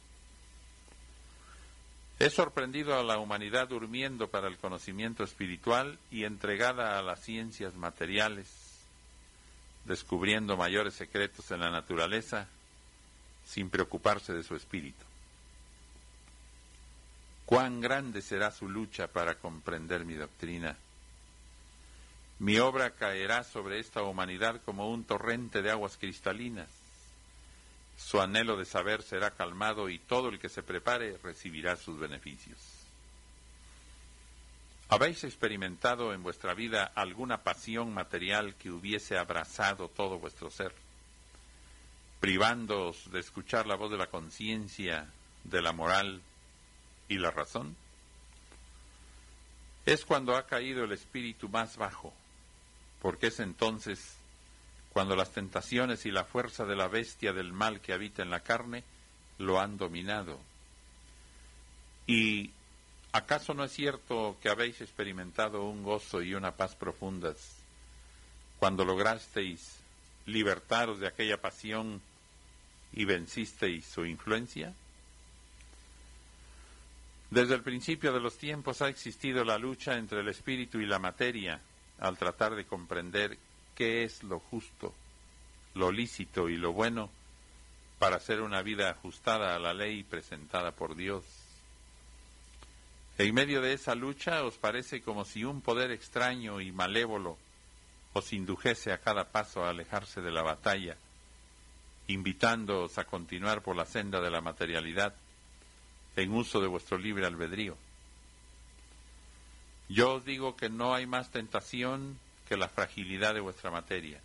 [2.18, 7.74] He sorprendido a la humanidad durmiendo para el conocimiento espiritual y entregada a las ciencias
[7.74, 8.48] materiales,
[9.84, 12.48] descubriendo mayores secretos en la naturaleza
[13.44, 15.04] sin preocuparse de su espíritu.
[17.46, 20.76] Cuán grande será su lucha para comprender mi doctrina.
[22.38, 26.68] Mi obra caerá sobre esta humanidad como un torrente de aguas cristalinas
[27.96, 32.59] su anhelo de saber será calmado y todo el que se prepare recibirá sus beneficios.
[34.88, 40.74] ¿Habéis experimentado en vuestra vida alguna pasión material que hubiese abrazado todo vuestro ser,
[42.20, 45.07] privándoos de escuchar la voz de la conciencia,
[45.44, 46.20] de la moral
[47.08, 47.76] y la razón?
[49.86, 52.12] Es cuando ha caído el espíritu más bajo,
[53.02, 54.16] porque es entonces
[54.92, 58.40] cuando las tentaciones y la fuerza de la bestia del mal que habita en la
[58.40, 58.84] carne
[59.38, 60.38] lo han dominado.
[62.06, 62.50] ¿Y
[63.12, 67.56] acaso no es cierto que habéis experimentado un gozo y una paz profundas
[68.58, 69.78] cuando lograsteis
[70.26, 72.00] libertaros de aquella pasión
[72.92, 74.72] y vencisteis su influencia?
[77.30, 80.98] Desde el principio de los tiempos ha existido la lucha entre el espíritu y la
[80.98, 81.60] materia
[81.98, 83.38] al tratar de comprender
[83.74, 84.94] qué es lo justo,
[85.74, 87.10] lo lícito y lo bueno
[87.98, 91.24] para hacer una vida ajustada a la ley presentada por Dios.
[93.16, 97.38] En medio de esa lucha os parece como si un poder extraño y malévolo
[98.12, 100.96] os indujese a cada paso a alejarse de la batalla,
[102.08, 105.14] invitándoos a continuar por la senda de la materialidad
[106.16, 107.77] en uso de vuestro libre albedrío.
[109.88, 114.20] Yo os digo que no hay más tentación que la fragilidad de vuestra materia,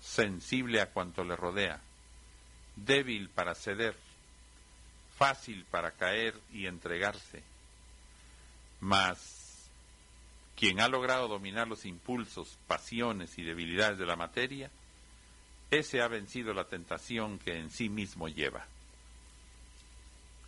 [0.00, 1.80] sensible a cuanto le rodea,
[2.76, 3.96] débil para ceder,
[5.16, 7.42] fácil para caer y entregarse.
[8.80, 9.68] Mas
[10.56, 14.70] quien ha logrado dominar los impulsos, pasiones y debilidades de la materia,
[15.70, 18.66] ese ha vencido la tentación que en sí mismo lleva.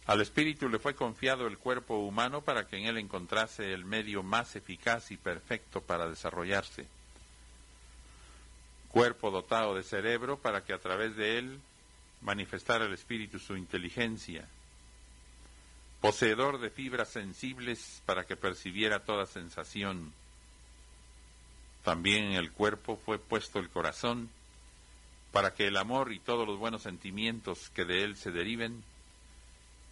[0.07, 4.23] Al espíritu le fue confiado el cuerpo humano para que en él encontrase el medio
[4.23, 6.87] más eficaz y perfecto para desarrollarse.
[8.89, 11.61] Cuerpo dotado de cerebro para que a través de él
[12.21, 14.49] manifestara el espíritu su inteligencia.
[16.01, 20.13] Poseedor de fibras sensibles para que percibiera toda sensación.
[21.85, 24.31] También en el cuerpo fue puesto el corazón
[25.31, 28.83] para que el amor y todos los buenos sentimientos que de él se deriven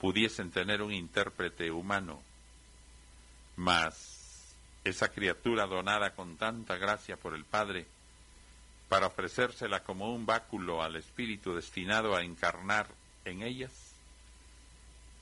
[0.01, 2.23] pudiesen tener un intérprete humano,
[3.57, 7.87] mas esa criatura donada con tanta gracia por el Padre,
[8.89, 12.89] para ofrecérsela como un báculo al Espíritu destinado a encarnar
[13.27, 13.71] en ellas,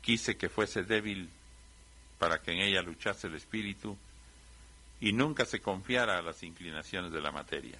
[0.01, 1.29] quise que fuese débil
[2.19, 3.97] para que en ella luchase el Espíritu
[5.01, 7.79] y nunca se confiara a las inclinaciones de la materia.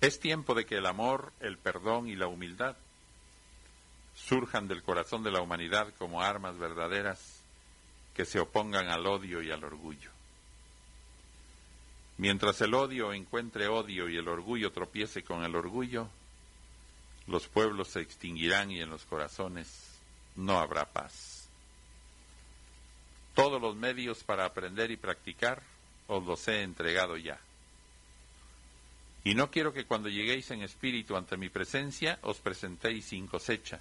[0.00, 2.76] Es tiempo de que el amor, el perdón y la humildad
[4.14, 7.42] surjan del corazón de la humanidad como armas verdaderas
[8.14, 10.10] que se opongan al odio y al orgullo.
[12.18, 16.08] Mientras el odio encuentre odio y el orgullo tropiece con el orgullo,
[17.26, 19.98] los pueblos se extinguirán y en los corazones
[20.36, 21.48] no habrá paz.
[23.34, 25.62] Todos los medios para aprender y practicar
[26.06, 27.40] os los he entregado ya.
[29.24, 33.80] Y no quiero que cuando lleguéis en espíritu ante mi presencia os presentéis sin cosecha,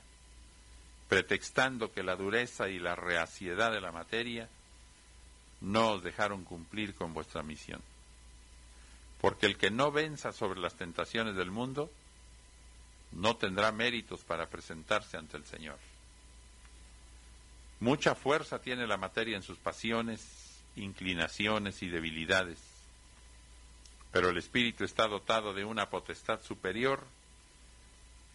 [1.11, 4.47] pretextando que la dureza y la reaciedad de la materia
[5.59, 7.81] no os dejaron cumplir con vuestra misión.
[9.19, 11.91] Porque el que no venza sobre las tentaciones del mundo
[13.11, 15.77] no tendrá méritos para presentarse ante el Señor.
[17.81, 22.57] Mucha fuerza tiene la materia en sus pasiones, inclinaciones y debilidades,
[24.13, 27.05] pero el espíritu está dotado de una potestad superior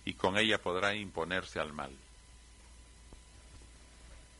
[0.04, 1.96] y con ella podrá imponerse al mal.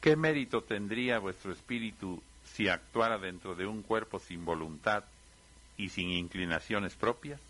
[0.06, 5.02] ¿Qué mérito tendría vuestro espíritu si actuara dentro de un cuerpo sin voluntad
[5.76, 7.40] y sin inclinaciones propias?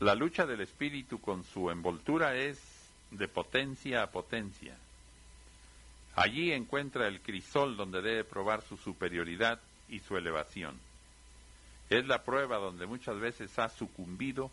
[0.00, 2.60] La lucha del espíritu con su envoltura es
[3.10, 4.76] de potencia a potencia.
[6.16, 10.78] Allí encuentra el crisol donde debe probar su superioridad y su elevación.
[11.88, 14.50] Es la prueba donde muchas veces ha sucumbido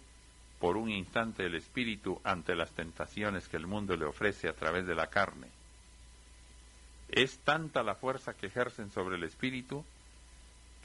[0.62, 4.88] por un instante el espíritu ante las tentaciones que el mundo le ofrece a través
[4.88, 5.48] de la carne
[7.12, 9.84] es tanta la fuerza que ejercen sobre el espíritu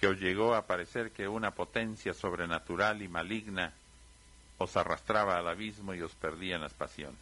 [0.01, 3.73] que os llegó a parecer que una potencia sobrenatural y maligna
[4.59, 7.19] os arrastraba al abismo y os perdía en las pasiones.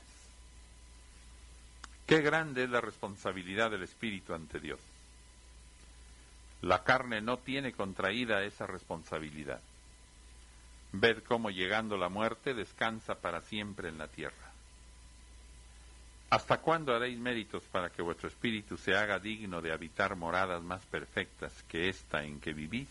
[2.07, 4.81] Qué grande es la responsabilidad del espíritu ante Dios.
[6.63, 9.61] La carne no tiene contraída esa responsabilidad.
[10.93, 14.54] Ved cómo llegando la muerte descansa para siempre en la tierra.
[16.31, 20.85] ¿Hasta cuándo haréis méritos para que vuestro espíritu se haga digno de habitar moradas más
[20.87, 22.89] perfectas que esta en que vivís?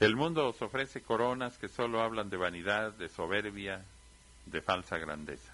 [0.00, 3.82] El mundo os ofrece coronas que sólo hablan de vanidad, de soberbia,
[4.46, 5.52] de falsa grandeza.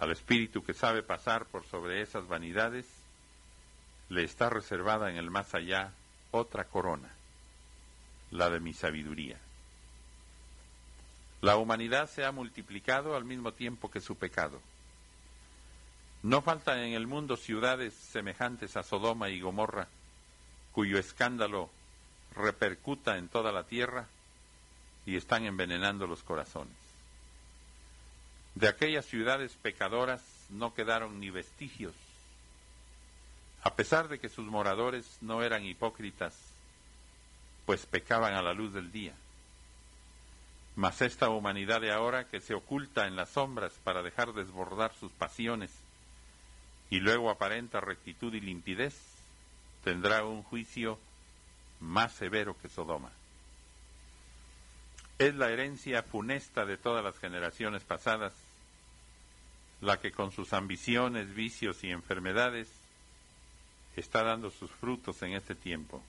[0.00, 2.86] Al espíritu que sabe pasar por sobre esas vanidades,
[4.08, 5.92] le está reservada en el más allá
[6.30, 7.10] otra corona,
[8.30, 9.38] la de mi sabiduría.
[11.40, 14.60] La humanidad se ha multiplicado al mismo tiempo que su pecado.
[16.22, 19.88] No faltan en el mundo ciudades semejantes a Sodoma y Gomorra,
[20.72, 21.70] cuyo escándalo
[22.36, 24.06] repercuta en toda la tierra
[25.06, 26.74] y están envenenando los corazones.
[28.54, 31.94] De aquellas ciudades pecadoras no quedaron ni vestigios,
[33.62, 36.34] a pesar de que sus moradores no eran hipócritas,
[37.64, 39.14] pues pecaban a la luz del día.
[40.80, 45.12] Mas esta humanidad de ahora que se oculta en las sombras para dejar desbordar sus
[45.12, 45.70] pasiones
[46.88, 48.98] y luego aparenta rectitud y limpidez,
[49.84, 50.98] tendrá un juicio
[51.80, 53.12] más severo que Sodoma.
[55.18, 58.32] Es la herencia funesta de todas las generaciones pasadas,
[59.82, 62.72] la que con sus ambiciones, vicios y enfermedades
[63.96, 66.02] está dando sus frutos en este tiempo.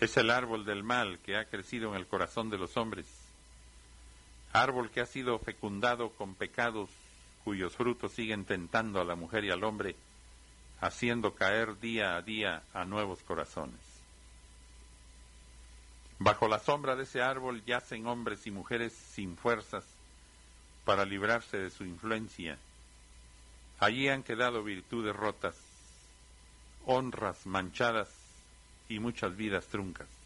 [0.00, 3.21] Es el árbol del mal que ha crecido en el corazón de los hombres,
[4.52, 6.90] árbol que ha sido fecundado con pecados
[7.44, 9.96] cuyos frutos siguen tentando a la mujer y al hombre,
[10.80, 13.80] haciendo caer día a día a nuevos corazones.
[16.18, 19.84] Bajo la sombra de ese árbol yacen hombres y mujeres sin fuerzas
[20.84, 22.58] para librarse de su influencia.
[23.80, 25.56] Allí han quedado virtudes rotas,
[26.86, 28.08] honras manchadas
[28.88, 30.21] y muchas vidas truncas.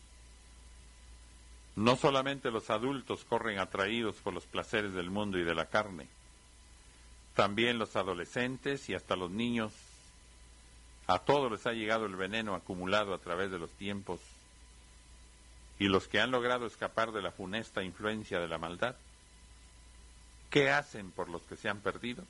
[1.76, 6.08] No solamente los adultos corren atraídos por los placeres del mundo y de la carne,
[7.34, 9.72] también los adolescentes y hasta los niños,
[11.06, 14.20] a todos les ha llegado el veneno acumulado a través de los tiempos,
[15.78, 18.96] y los que han logrado escapar de la funesta influencia de la maldad,
[20.48, 22.24] ¿qué hacen por los que se han perdido?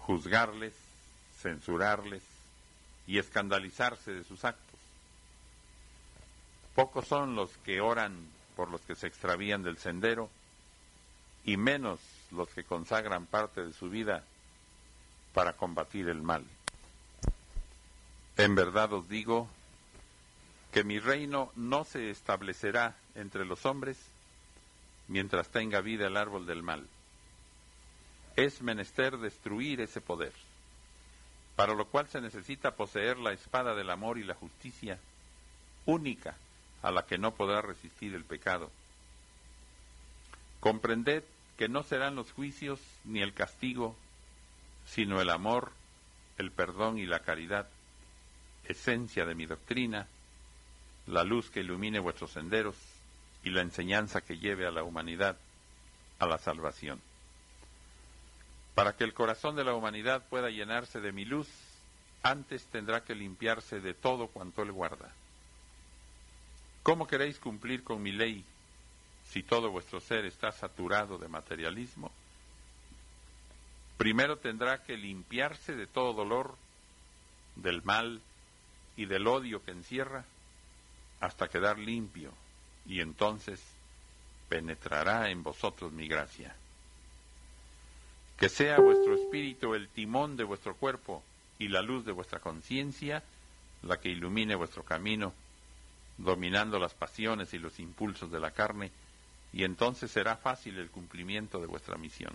[0.00, 0.74] Juzgarles,
[1.40, 2.24] censurarles
[3.06, 4.73] y escandalizarse de sus actos.
[6.74, 10.28] Pocos son los que oran por los que se extravían del sendero
[11.44, 12.00] y menos
[12.32, 14.24] los que consagran parte de su vida
[15.32, 16.44] para combatir el mal.
[18.36, 19.48] En verdad os digo
[20.72, 23.96] que mi reino no se establecerá entre los hombres
[25.06, 26.88] mientras tenga vida el árbol del mal.
[28.34, 30.32] Es menester destruir ese poder,
[31.54, 34.98] para lo cual se necesita poseer la espada del amor y la justicia,
[35.86, 36.34] única
[36.84, 38.70] a la que no podrá resistir el pecado.
[40.60, 41.24] Comprended
[41.56, 43.96] que no serán los juicios ni el castigo,
[44.86, 45.72] sino el amor,
[46.36, 47.66] el perdón y la caridad,
[48.68, 50.08] esencia de mi doctrina,
[51.06, 52.76] la luz que ilumine vuestros senderos
[53.42, 55.38] y la enseñanza que lleve a la humanidad
[56.18, 57.00] a la salvación.
[58.74, 61.48] Para que el corazón de la humanidad pueda llenarse de mi luz,
[62.22, 65.14] antes tendrá que limpiarse de todo cuanto él guarda.
[66.84, 68.44] ¿Cómo queréis cumplir con mi ley
[69.30, 72.12] si todo vuestro ser está saturado de materialismo?
[73.96, 76.56] Primero tendrá que limpiarse de todo dolor,
[77.56, 78.20] del mal
[78.98, 80.26] y del odio que encierra,
[81.20, 82.34] hasta quedar limpio,
[82.84, 83.62] y entonces
[84.50, 86.54] penetrará en vosotros mi gracia.
[88.36, 91.22] Que sea vuestro espíritu el timón de vuestro cuerpo
[91.58, 93.22] y la luz de vuestra conciencia
[93.84, 95.32] la que ilumine vuestro camino
[96.18, 98.90] dominando las pasiones y los impulsos de la carne,
[99.52, 102.34] y entonces será fácil el cumplimiento de vuestra misión.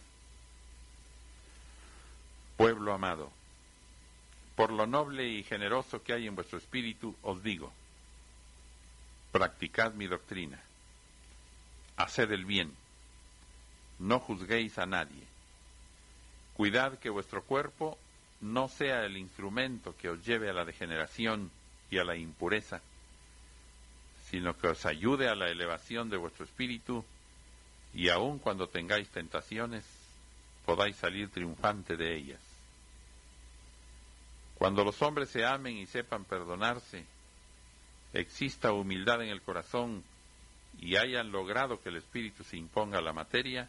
[2.57, 3.31] Pueblo amado,
[4.55, 7.71] por lo noble y generoso que hay en vuestro espíritu, os digo,
[9.31, 10.59] practicad mi doctrina,
[11.97, 12.73] haced el bien,
[13.99, 15.23] no juzguéis a nadie,
[16.55, 17.97] cuidad que vuestro cuerpo
[18.41, 21.51] no sea el instrumento que os lleve a la degeneración
[21.91, 22.81] y a la impureza,
[24.29, 27.03] sino que os ayude a la elevación de vuestro espíritu
[27.93, 29.83] y aun cuando tengáis tentaciones,
[30.65, 32.39] podáis salir triunfante de ellas.
[34.55, 37.05] Cuando los hombres se amen y sepan perdonarse,
[38.13, 40.03] exista humildad en el corazón
[40.79, 43.67] y hayan logrado que el espíritu se imponga a la materia,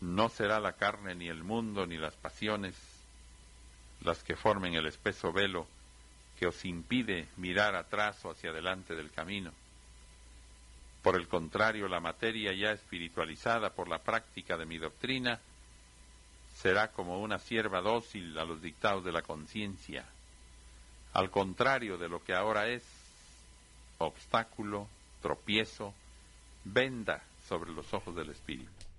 [0.00, 2.74] no será la carne ni el mundo ni las pasiones
[4.00, 5.66] las que formen el espeso velo
[6.42, 9.52] que os impide mirar atrás o hacia adelante del camino.
[11.00, 15.38] Por el contrario, la materia ya espiritualizada por la práctica de mi doctrina
[16.56, 20.04] será como una sierva dócil a los dictados de la conciencia,
[21.12, 22.82] al contrario de lo que ahora es
[23.98, 24.88] obstáculo,
[25.22, 25.94] tropiezo,
[26.64, 28.91] venda sobre los ojos del espíritu.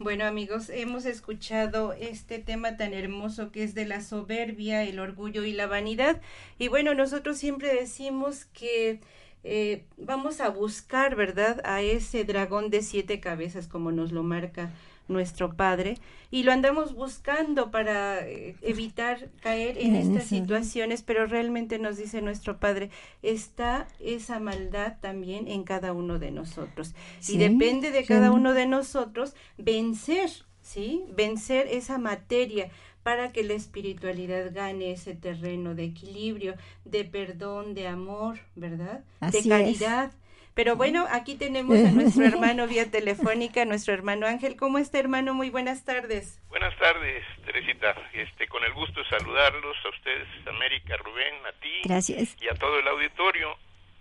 [0.00, 5.42] Bueno amigos, hemos escuchado este tema tan hermoso que es de la soberbia, el orgullo
[5.42, 6.20] y la vanidad.
[6.56, 9.00] Y bueno, nosotros siempre decimos que
[9.42, 14.70] eh, vamos a buscar, ¿verdad?, a ese dragón de siete cabezas, como nos lo marca
[15.08, 15.98] nuestro Padre,
[16.30, 22.20] y lo andamos buscando para eh, evitar caer en estas situaciones, pero realmente nos dice
[22.20, 22.90] nuestro Padre,
[23.22, 26.94] está esa maldad también en cada uno de nosotros.
[27.26, 30.30] y depende de cada uno de nosotros vencer,
[30.62, 31.04] ¿sí?
[31.16, 32.70] Vencer esa materia
[33.02, 39.02] para que la espiritualidad gane ese terreno de equilibrio, de perdón, de amor, ¿verdad?
[39.32, 40.12] de caridad.
[40.58, 44.56] Pero bueno, aquí tenemos a nuestro hermano vía telefónica, nuestro hermano Ángel.
[44.56, 45.32] ¿Cómo está, hermano?
[45.32, 46.40] Muy buenas tardes.
[46.48, 47.94] Buenas tardes, Teresita.
[48.12, 51.70] Este, con el gusto de saludarlos a ustedes, América, Rubén, a ti.
[51.84, 52.36] Gracias.
[52.42, 53.56] Y a todo el auditorio.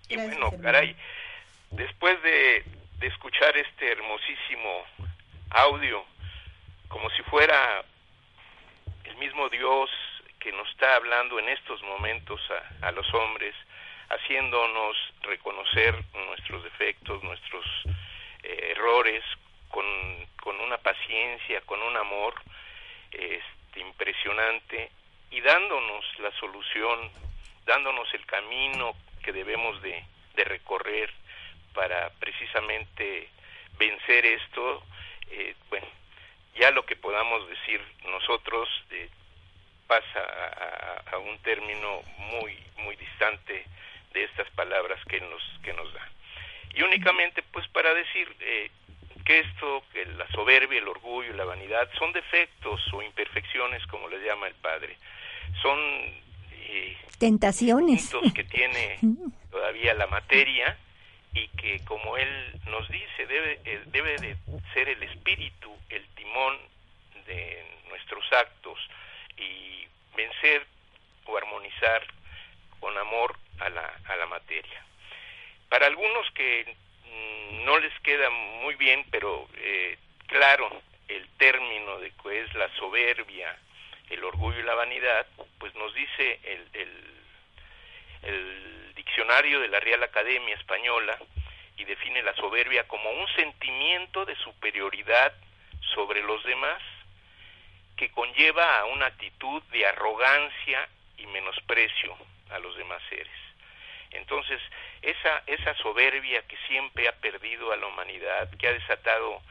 [0.09, 0.95] Y bueno, caray,
[1.69, 2.63] después de,
[3.01, 4.83] de escuchar este hermosísimo
[5.51, 6.03] audio,
[6.87, 7.85] como si fuera
[9.03, 9.91] el mismo Dios
[10.39, 12.41] que nos está hablando en estos momentos
[12.81, 13.53] a, a los hombres,
[14.09, 17.65] haciéndonos reconocer nuestros defectos, nuestros
[18.43, 19.23] eh, errores,
[19.69, 19.85] con,
[20.41, 22.33] con, una paciencia, con un amor
[23.11, 24.91] este, impresionante
[25.29, 27.11] y dándonos la solución,
[27.65, 28.93] dándonos el camino
[29.23, 30.03] que debemos de,
[30.35, 31.13] de recorrer
[31.73, 33.29] para precisamente
[33.77, 34.83] vencer esto,
[35.29, 35.87] eh, bueno,
[36.55, 39.09] ya lo que podamos decir nosotros eh,
[39.85, 43.65] pasa a, a, un término muy muy distante
[44.13, 46.09] de estas palabras que nos que nos da.
[46.73, 48.71] Y únicamente pues para decir eh,
[49.25, 54.23] que esto que la soberbia el orgullo la vanidad son defectos o imperfecciones como le
[54.23, 54.97] llama el padre.
[55.61, 55.79] Son
[56.51, 58.11] eh, tentaciones.
[58.33, 58.99] que tiene
[59.51, 60.77] todavía la materia
[61.33, 64.37] y que como él nos dice debe eh, debe de
[64.73, 66.57] ser el espíritu el timón
[67.25, 68.79] de nuestros actos
[69.37, 70.65] y vencer
[71.25, 72.01] o armonizar
[72.79, 74.83] con amor a la, a la materia.
[75.69, 76.75] Para algunos que
[77.05, 79.97] mm, no les queda muy bien, pero eh,
[80.27, 83.57] claro, el término de que es la soberbia,
[84.09, 85.27] el orgullo y la vanidad,
[85.59, 87.13] pues nos dice el, el,
[88.23, 91.17] el diccionario de la Real Academia Española
[91.77, 95.33] y define la soberbia como un sentimiento de superioridad
[95.93, 96.81] sobre los demás
[97.95, 102.17] que conlleva a una actitud de arrogancia y menosprecio
[102.51, 103.27] a los demás seres.
[104.11, 104.61] Entonces,
[105.01, 109.41] esa, esa soberbia que siempre ha perdido a la humanidad, que ha desatado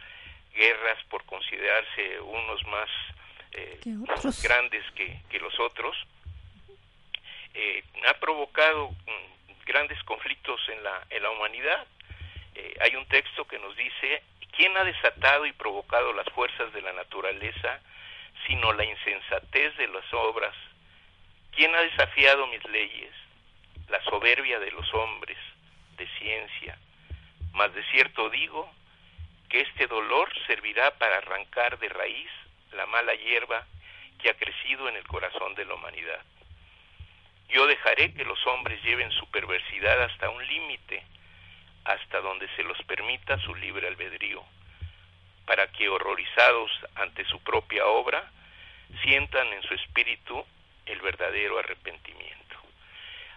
[0.54, 2.88] guerras por considerarse unos más
[3.52, 3.78] eh,
[4.42, 5.96] grandes que, que, los otros,
[7.54, 11.86] eh, ha provocado mm, grandes conflictos en la, en la humanidad.
[12.54, 14.22] Eh, hay un texto que nos dice,
[14.56, 17.80] ¿quién ha desatado y provocado las fuerzas de la naturaleza
[18.46, 20.54] sino la insensatez de las obras.
[21.56, 23.12] ¿Quién ha desafiado mis leyes?
[23.88, 25.38] La soberbia de los hombres,
[25.96, 26.78] de ciencia.
[27.52, 28.70] Mas de cierto digo
[29.48, 32.30] que este dolor servirá para arrancar de raíz
[32.72, 33.66] la mala hierba
[34.20, 36.20] que ha crecido en el corazón de la humanidad.
[37.48, 41.02] Yo dejaré que los hombres lleven su perversidad hasta un límite,
[41.84, 44.44] hasta donde se los permita su libre albedrío
[45.46, 48.30] para que horrorizados ante su propia obra,
[49.02, 50.44] sientan en su espíritu
[50.86, 52.56] el verdadero arrepentimiento.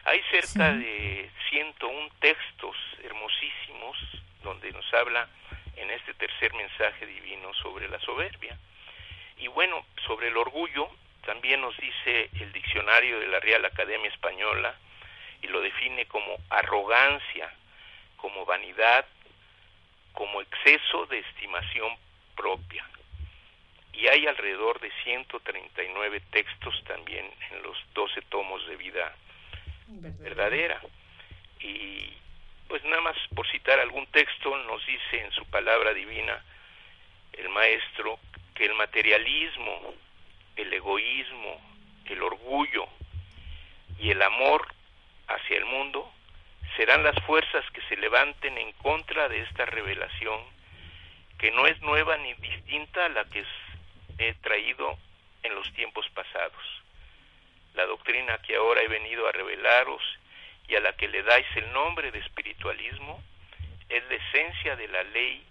[0.05, 3.97] Hay cerca de 101 textos hermosísimos
[4.43, 5.27] donde nos habla
[5.75, 8.57] en este tercer mensaje divino sobre la soberbia.
[9.37, 10.89] Y bueno, sobre el orgullo
[11.25, 14.75] también nos dice el diccionario de la Real Academia Española
[15.41, 17.53] y lo define como arrogancia,
[18.17, 19.05] como vanidad,
[20.13, 21.95] como exceso de estimación
[22.35, 22.85] propia.
[23.99, 29.13] Y hay alrededor de 139 textos también en los 12 tomos de vida
[30.19, 30.79] verdadera.
[31.59, 32.13] Y
[32.69, 36.41] pues nada más por citar algún texto, nos dice en su palabra divina
[37.33, 38.19] el maestro
[38.55, 39.93] que el materialismo,
[40.55, 41.61] el egoísmo,
[42.05, 42.87] el orgullo
[43.99, 44.65] y el amor
[45.27, 46.09] hacia el mundo
[46.77, 50.39] serán las fuerzas que se levanten en contra de esta revelación,
[51.37, 53.43] que no es nueva ni distinta a la que
[54.19, 54.97] he traído
[55.43, 56.63] en los tiempos pasados.
[57.73, 60.03] La doctrina que ahora he venido a revelaros
[60.67, 63.23] y a la que le dais el nombre de espiritualismo
[63.87, 65.43] es la esencia de la ley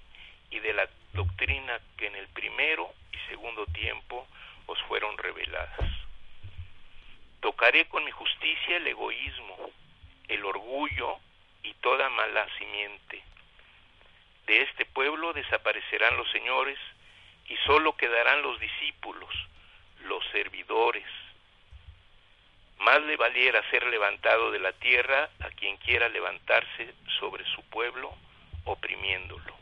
[0.50, 4.26] y de la doctrina que en el primero y segundo tiempo
[4.66, 5.90] os fueron reveladas.
[7.40, 9.70] Tocaré con mi justicia el egoísmo,
[10.28, 11.16] el orgullo
[11.62, 13.22] y toda mala simiente.
[14.46, 16.78] De este pueblo desaparecerán los señores
[17.48, 19.30] y sólo quedarán los discípulos,
[20.04, 21.06] los servidores.
[22.80, 28.14] Más le valiera ser levantado de la tierra a quien quiera levantarse sobre su pueblo,
[28.64, 29.56] oprimiéndolo.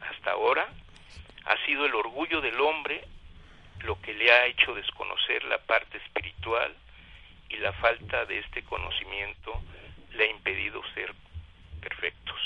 [0.00, 0.68] Hasta ahora
[1.44, 3.04] ha sido el orgullo del hombre
[3.80, 6.74] lo que le ha hecho desconocer la parte espiritual
[7.48, 9.60] y la falta de este conocimiento
[10.12, 11.12] le ha impedido ser
[11.80, 12.40] perfectos.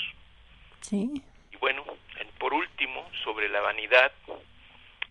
[0.81, 1.21] Sí.
[1.51, 1.83] Y bueno,
[2.39, 4.11] por último, sobre la vanidad,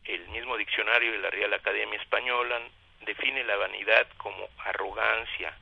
[0.04, 2.60] el mismo diccionario de la Real Academia Española
[3.04, 5.56] define la vanidad como arrogancia,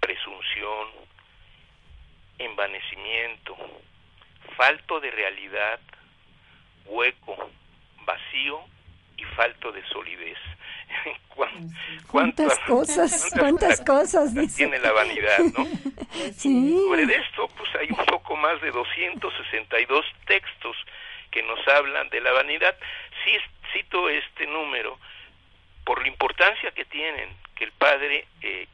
[0.00, 0.88] presunción,
[2.38, 3.56] envanecimiento,
[4.56, 5.80] falto de realidad,
[6.84, 7.50] hueco,
[8.04, 8.64] vacío
[9.16, 10.38] y falto de solidez.
[12.10, 15.64] ¿Cuántas, cosas, cuántas, cosas tiene la vanidad, ¿no?
[16.36, 16.78] Sí.
[16.78, 20.76] Sobre esto, pues hay un poco más de 262 textos
[21.32, 22.76] que nos hablan de la vanidad.
[23.24, 23.32] Sí
[23.72, 24.96] cito este número
[25.84, 28.68] por la importancia que tienen, que el Padre eh,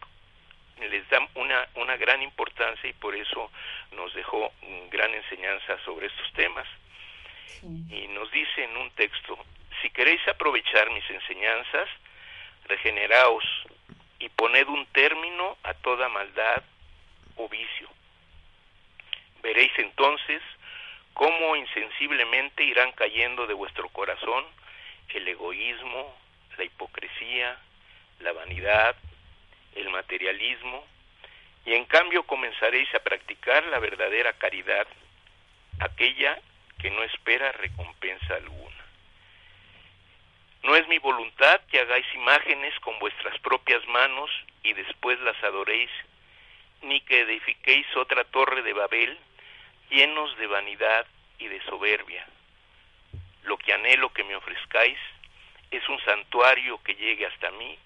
[0.80, 3.50] les da una, una gran importancia y por eso
[3.92, 4.52] nos dejó
[4.90, 6.66] gran enseñanza sobre estos temas.
[7.62, 9.38] Y nos dice en un texto,
[9.80, 11.88] si queréis aprovechar mis enseñanzas,
[12.70, 13.44] regeneraos
[14.18, 16.62] y poned un término a toda maldad
[17.36, 17.88] o vicio.
[19.42, 20.40] Veréis entonces
[21.14, 24.44] cómo insensiblemente irán cayendo de vuestro corazón
[25.08, 26.16] el egoísmo,
[26.56, 27.58] la hipocresía,
[28.20, 28.94] la vanidad,
[29.74, 30.86] el materialismo,
[31.64, 34.86] y en cambio comenzaréis a practicar la verdadera caridad,
[35.80, 36.38] aquella
[36.78, 38.59] que no espera recompensa alguna.
[40.62, 44.30] No es mi voluntad que hagáis imágenes con vuestras propias manos
[44.62, 45.90] y después las adoréis,
[46.82, 49.18] ni que edifiquéis otra torre de Babel
[49.90, 51.06] llenos de vanidad
[51.38, 52.26] y de soberbia.
[53.44, 54.98] Lo que anhelo que me ofrezcáis
[55.70, 57.78] es un santuario que llegue hasta mí,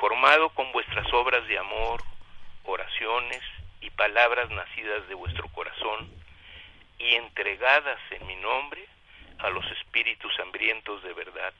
[0.00, 2.02] formado con vuestras obras de amor,
[2.64, 3.42] oraciones
[3.80, 6.10] y palabras nacidas de vuestro corazón
[6.98, 8.84] y entregadas en mi nombre
[9.38, 11.52] a los espíritus hambrientos de verdad.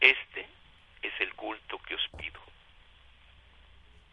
[0.00, 0.46] Este
[1.02, 2.40] es el culto que os pido.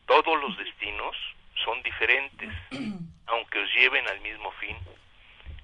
[0.05, 1.15] Todos los destinos
[1.63, 2.49] son diferentes,
[3.27, 4.77] aunque os lleven al mismo fin.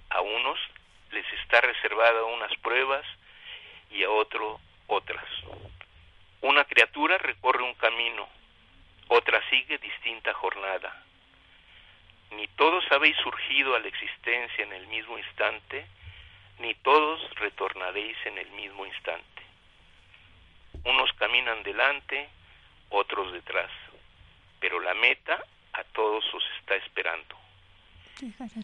[0.10, 0.60] A unos
[1.12, 3.06] les está reservada unas pruebas
[3.92, 5.26] y a otro otras.
[6.42, 8.28] Una criatura recorre un camino,
[9.08, 11.04] otra sigue distinta jornada.
[12.32, 15.86] Ni todos habéis surgido a la existencia en el mismo instante,
[16.60, 19.31] ni todos retornaréis en el mismo instante.
[20.84, 22.30] Unos caminan delante,
[22.90, 23.72] otros detrás,
[24.60, 27.36] pero la meta a todos os está esperando.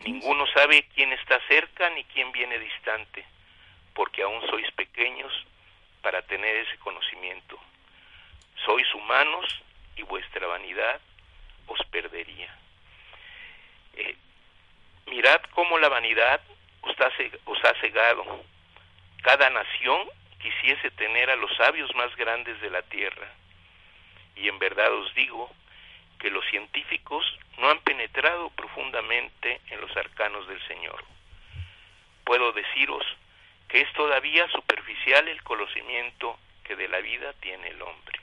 [0.04, 3.26] Ninguno sabe quién está cerca ni quién viene distante,
[3.94, 5.32] porque aún sois pequeños
[6.02, 7.60] para tener ese conocimiento.
[8.66, 9.46] Sois humanos
[9.96, 11.02] y vuestra vanidad
[11.68, 12.56] os perdería.
[13.94, 14.16] Eh,
[15.08, 16.42] mirad cómo la vanidad
[16.82, 18.44] os ha cegado.
[19.24, 20.08] Cada nación
[20.40, 23.28] quisiese tener a los sabios más grandes de la tierra.
[24.36, 25.50] Y en verdad os digo
[26.20, 27.26] que los científicos
[27.58, 31.04] no han penetrado profundamente en los arcanos del Señor.
[32.24, 33.06] Puedo deciros
[33.68, 38.20] que es todavía superficial el conocimiento que de la vida tiene el hombre.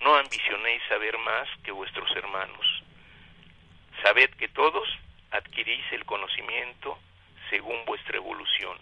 [0.00, 2.82] No ambicionéis saber más que vuestros hermanos.
[4.02, 4.88] Sabed que todos
[5.30, 6.98] adquirís el conocimiento
[7.50, 8.78] según vuestra evolución.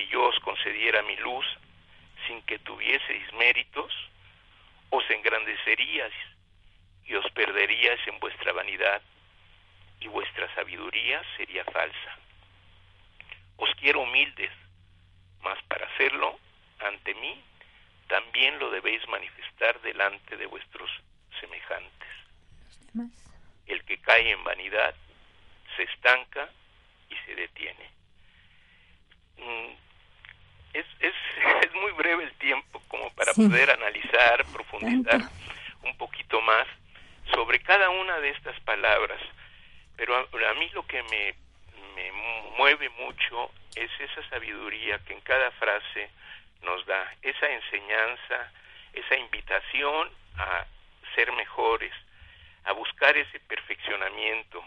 [0.00, 1.44] Si yo os concediera mi luz
[2.26, 3.92] sin que tuvieseis méritos,
[4.88, 6.14] os engrandeceríais
[7.04, 9.02] y os perderíais en vuestra vanidad
[10.00, 12.16] y vuestra sabiduría sería falsa.
[13.58, 14.50] Os quiero humildes,
[15.42, 16.38] mas para hacerlo
[16.78, 17.44] ante mí
[18.08, 20.90] también lo debéis manifestar delante de vuestros
[21.40, 22.08] semejantes.
[23.66, 24.94] El que cae en vanidad
[25.76, 26.48] se estanca
[27.10, 27.90] y se detiene.
[30.72, 31.14] Es, es,
[31.62, 35.20] es muy breve el tiempo como para poder analizar, profundizar
[35.82, 36.66] un poquito más
[37.34, 39.20] sobre cada una de estas palabras,
[39.96, 41.34] pero a, mí lo que me,
[41.94, 42.12] me
[42.56, 46.10] mueve mucho es esa sabiduría que en cada frase
[46.62, 48.52] nos da, esa enseñanza,
[48.92, 50.66] esa invitación a
[51.14, 51.92] ser mejores,
[52.64, 54.62] a buscar ese perfeccionamiento,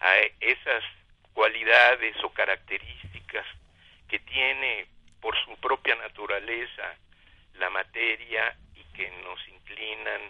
[0.00, 0.84] a esas
[1.32, 3.46] cualidades o características
[4.08, 4.86] que tiene
[5.24, 6.98] por su propia naturaleza
[7.54, 10.20] la materia y que nos inclinan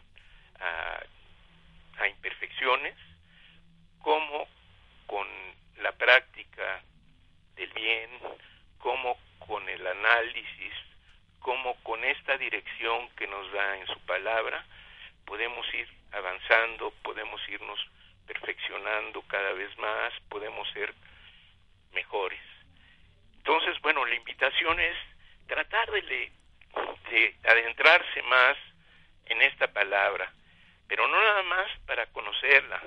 [0.60, 2.94] a, imperfecciones,
[4.00, 4.46] como
[5.08, 5.26] con
[5.78, 6.80] la práctica
[7.56, 8.08] del bien,
[8.78, 10.74] como con el análisis,
[11.40, 14.64] como con esta dirección que nos da en su palabra,
[15.24, 17.80] podemos ir avanzando, podemos irnos
[18.28, 20.94] perfeccionando cada vez más, podemos ser
[21.92, 22.53] mejores.
[23.46, 24.96] Entonces, bueno, la invitación es
[25.46, 26.32] tratar de,
[27.10, 28.56] de adentrarse más
[29.26, 30.32] en esta palabra,
[30.88, 32.80] pero no nada más para conocerla,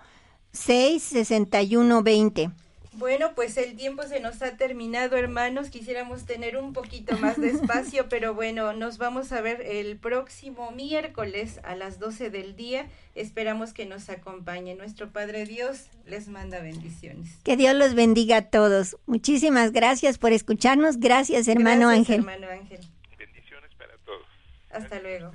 [1.03, 2.51] 61 20.
[2.97, 5.71] Bueno, pues el tiempo se nos ha terminado, hermanos.
[5.71, 10.71] Quisiéramos tener un poquito más de espacio, pero bueno, nos vamos a ver el próximo
[10.71, 12.87] miércoles a las 12 del día.
[13.15, 14.75] Esperamos que nos acompañe.
[14.77, 17.39] Nuestro Padre Dios les manda bendiciones.
[17.43, 18.97] Que Dios los bendiga a todos.
[19.07, 20.99] Muchísimas gracias por escucharnos.
[20.99, 22.21] Gracias, hermano gracias, Ángel.
[22.21, 22.81] Hermano Ángel.
[23.19, 24.27] Bendiciones para todos.
[24.71, 25.33] Hasta luego.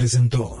[0.00, 0.56] Presentó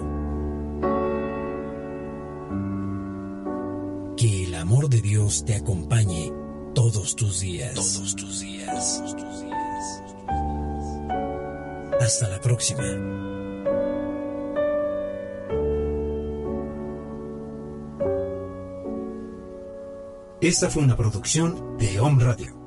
[4.14, 6.30] Que el amor de Dios te acompañe
[6.74, 7.74] todos tus días.
[7.74, 8.98] Todos tus días.
[8.98, 10.02] Todos tus días.
[12.02, 12.84] Hasta la próxima.
[20.42, 22.59] Esta fue una producción de Home Radio.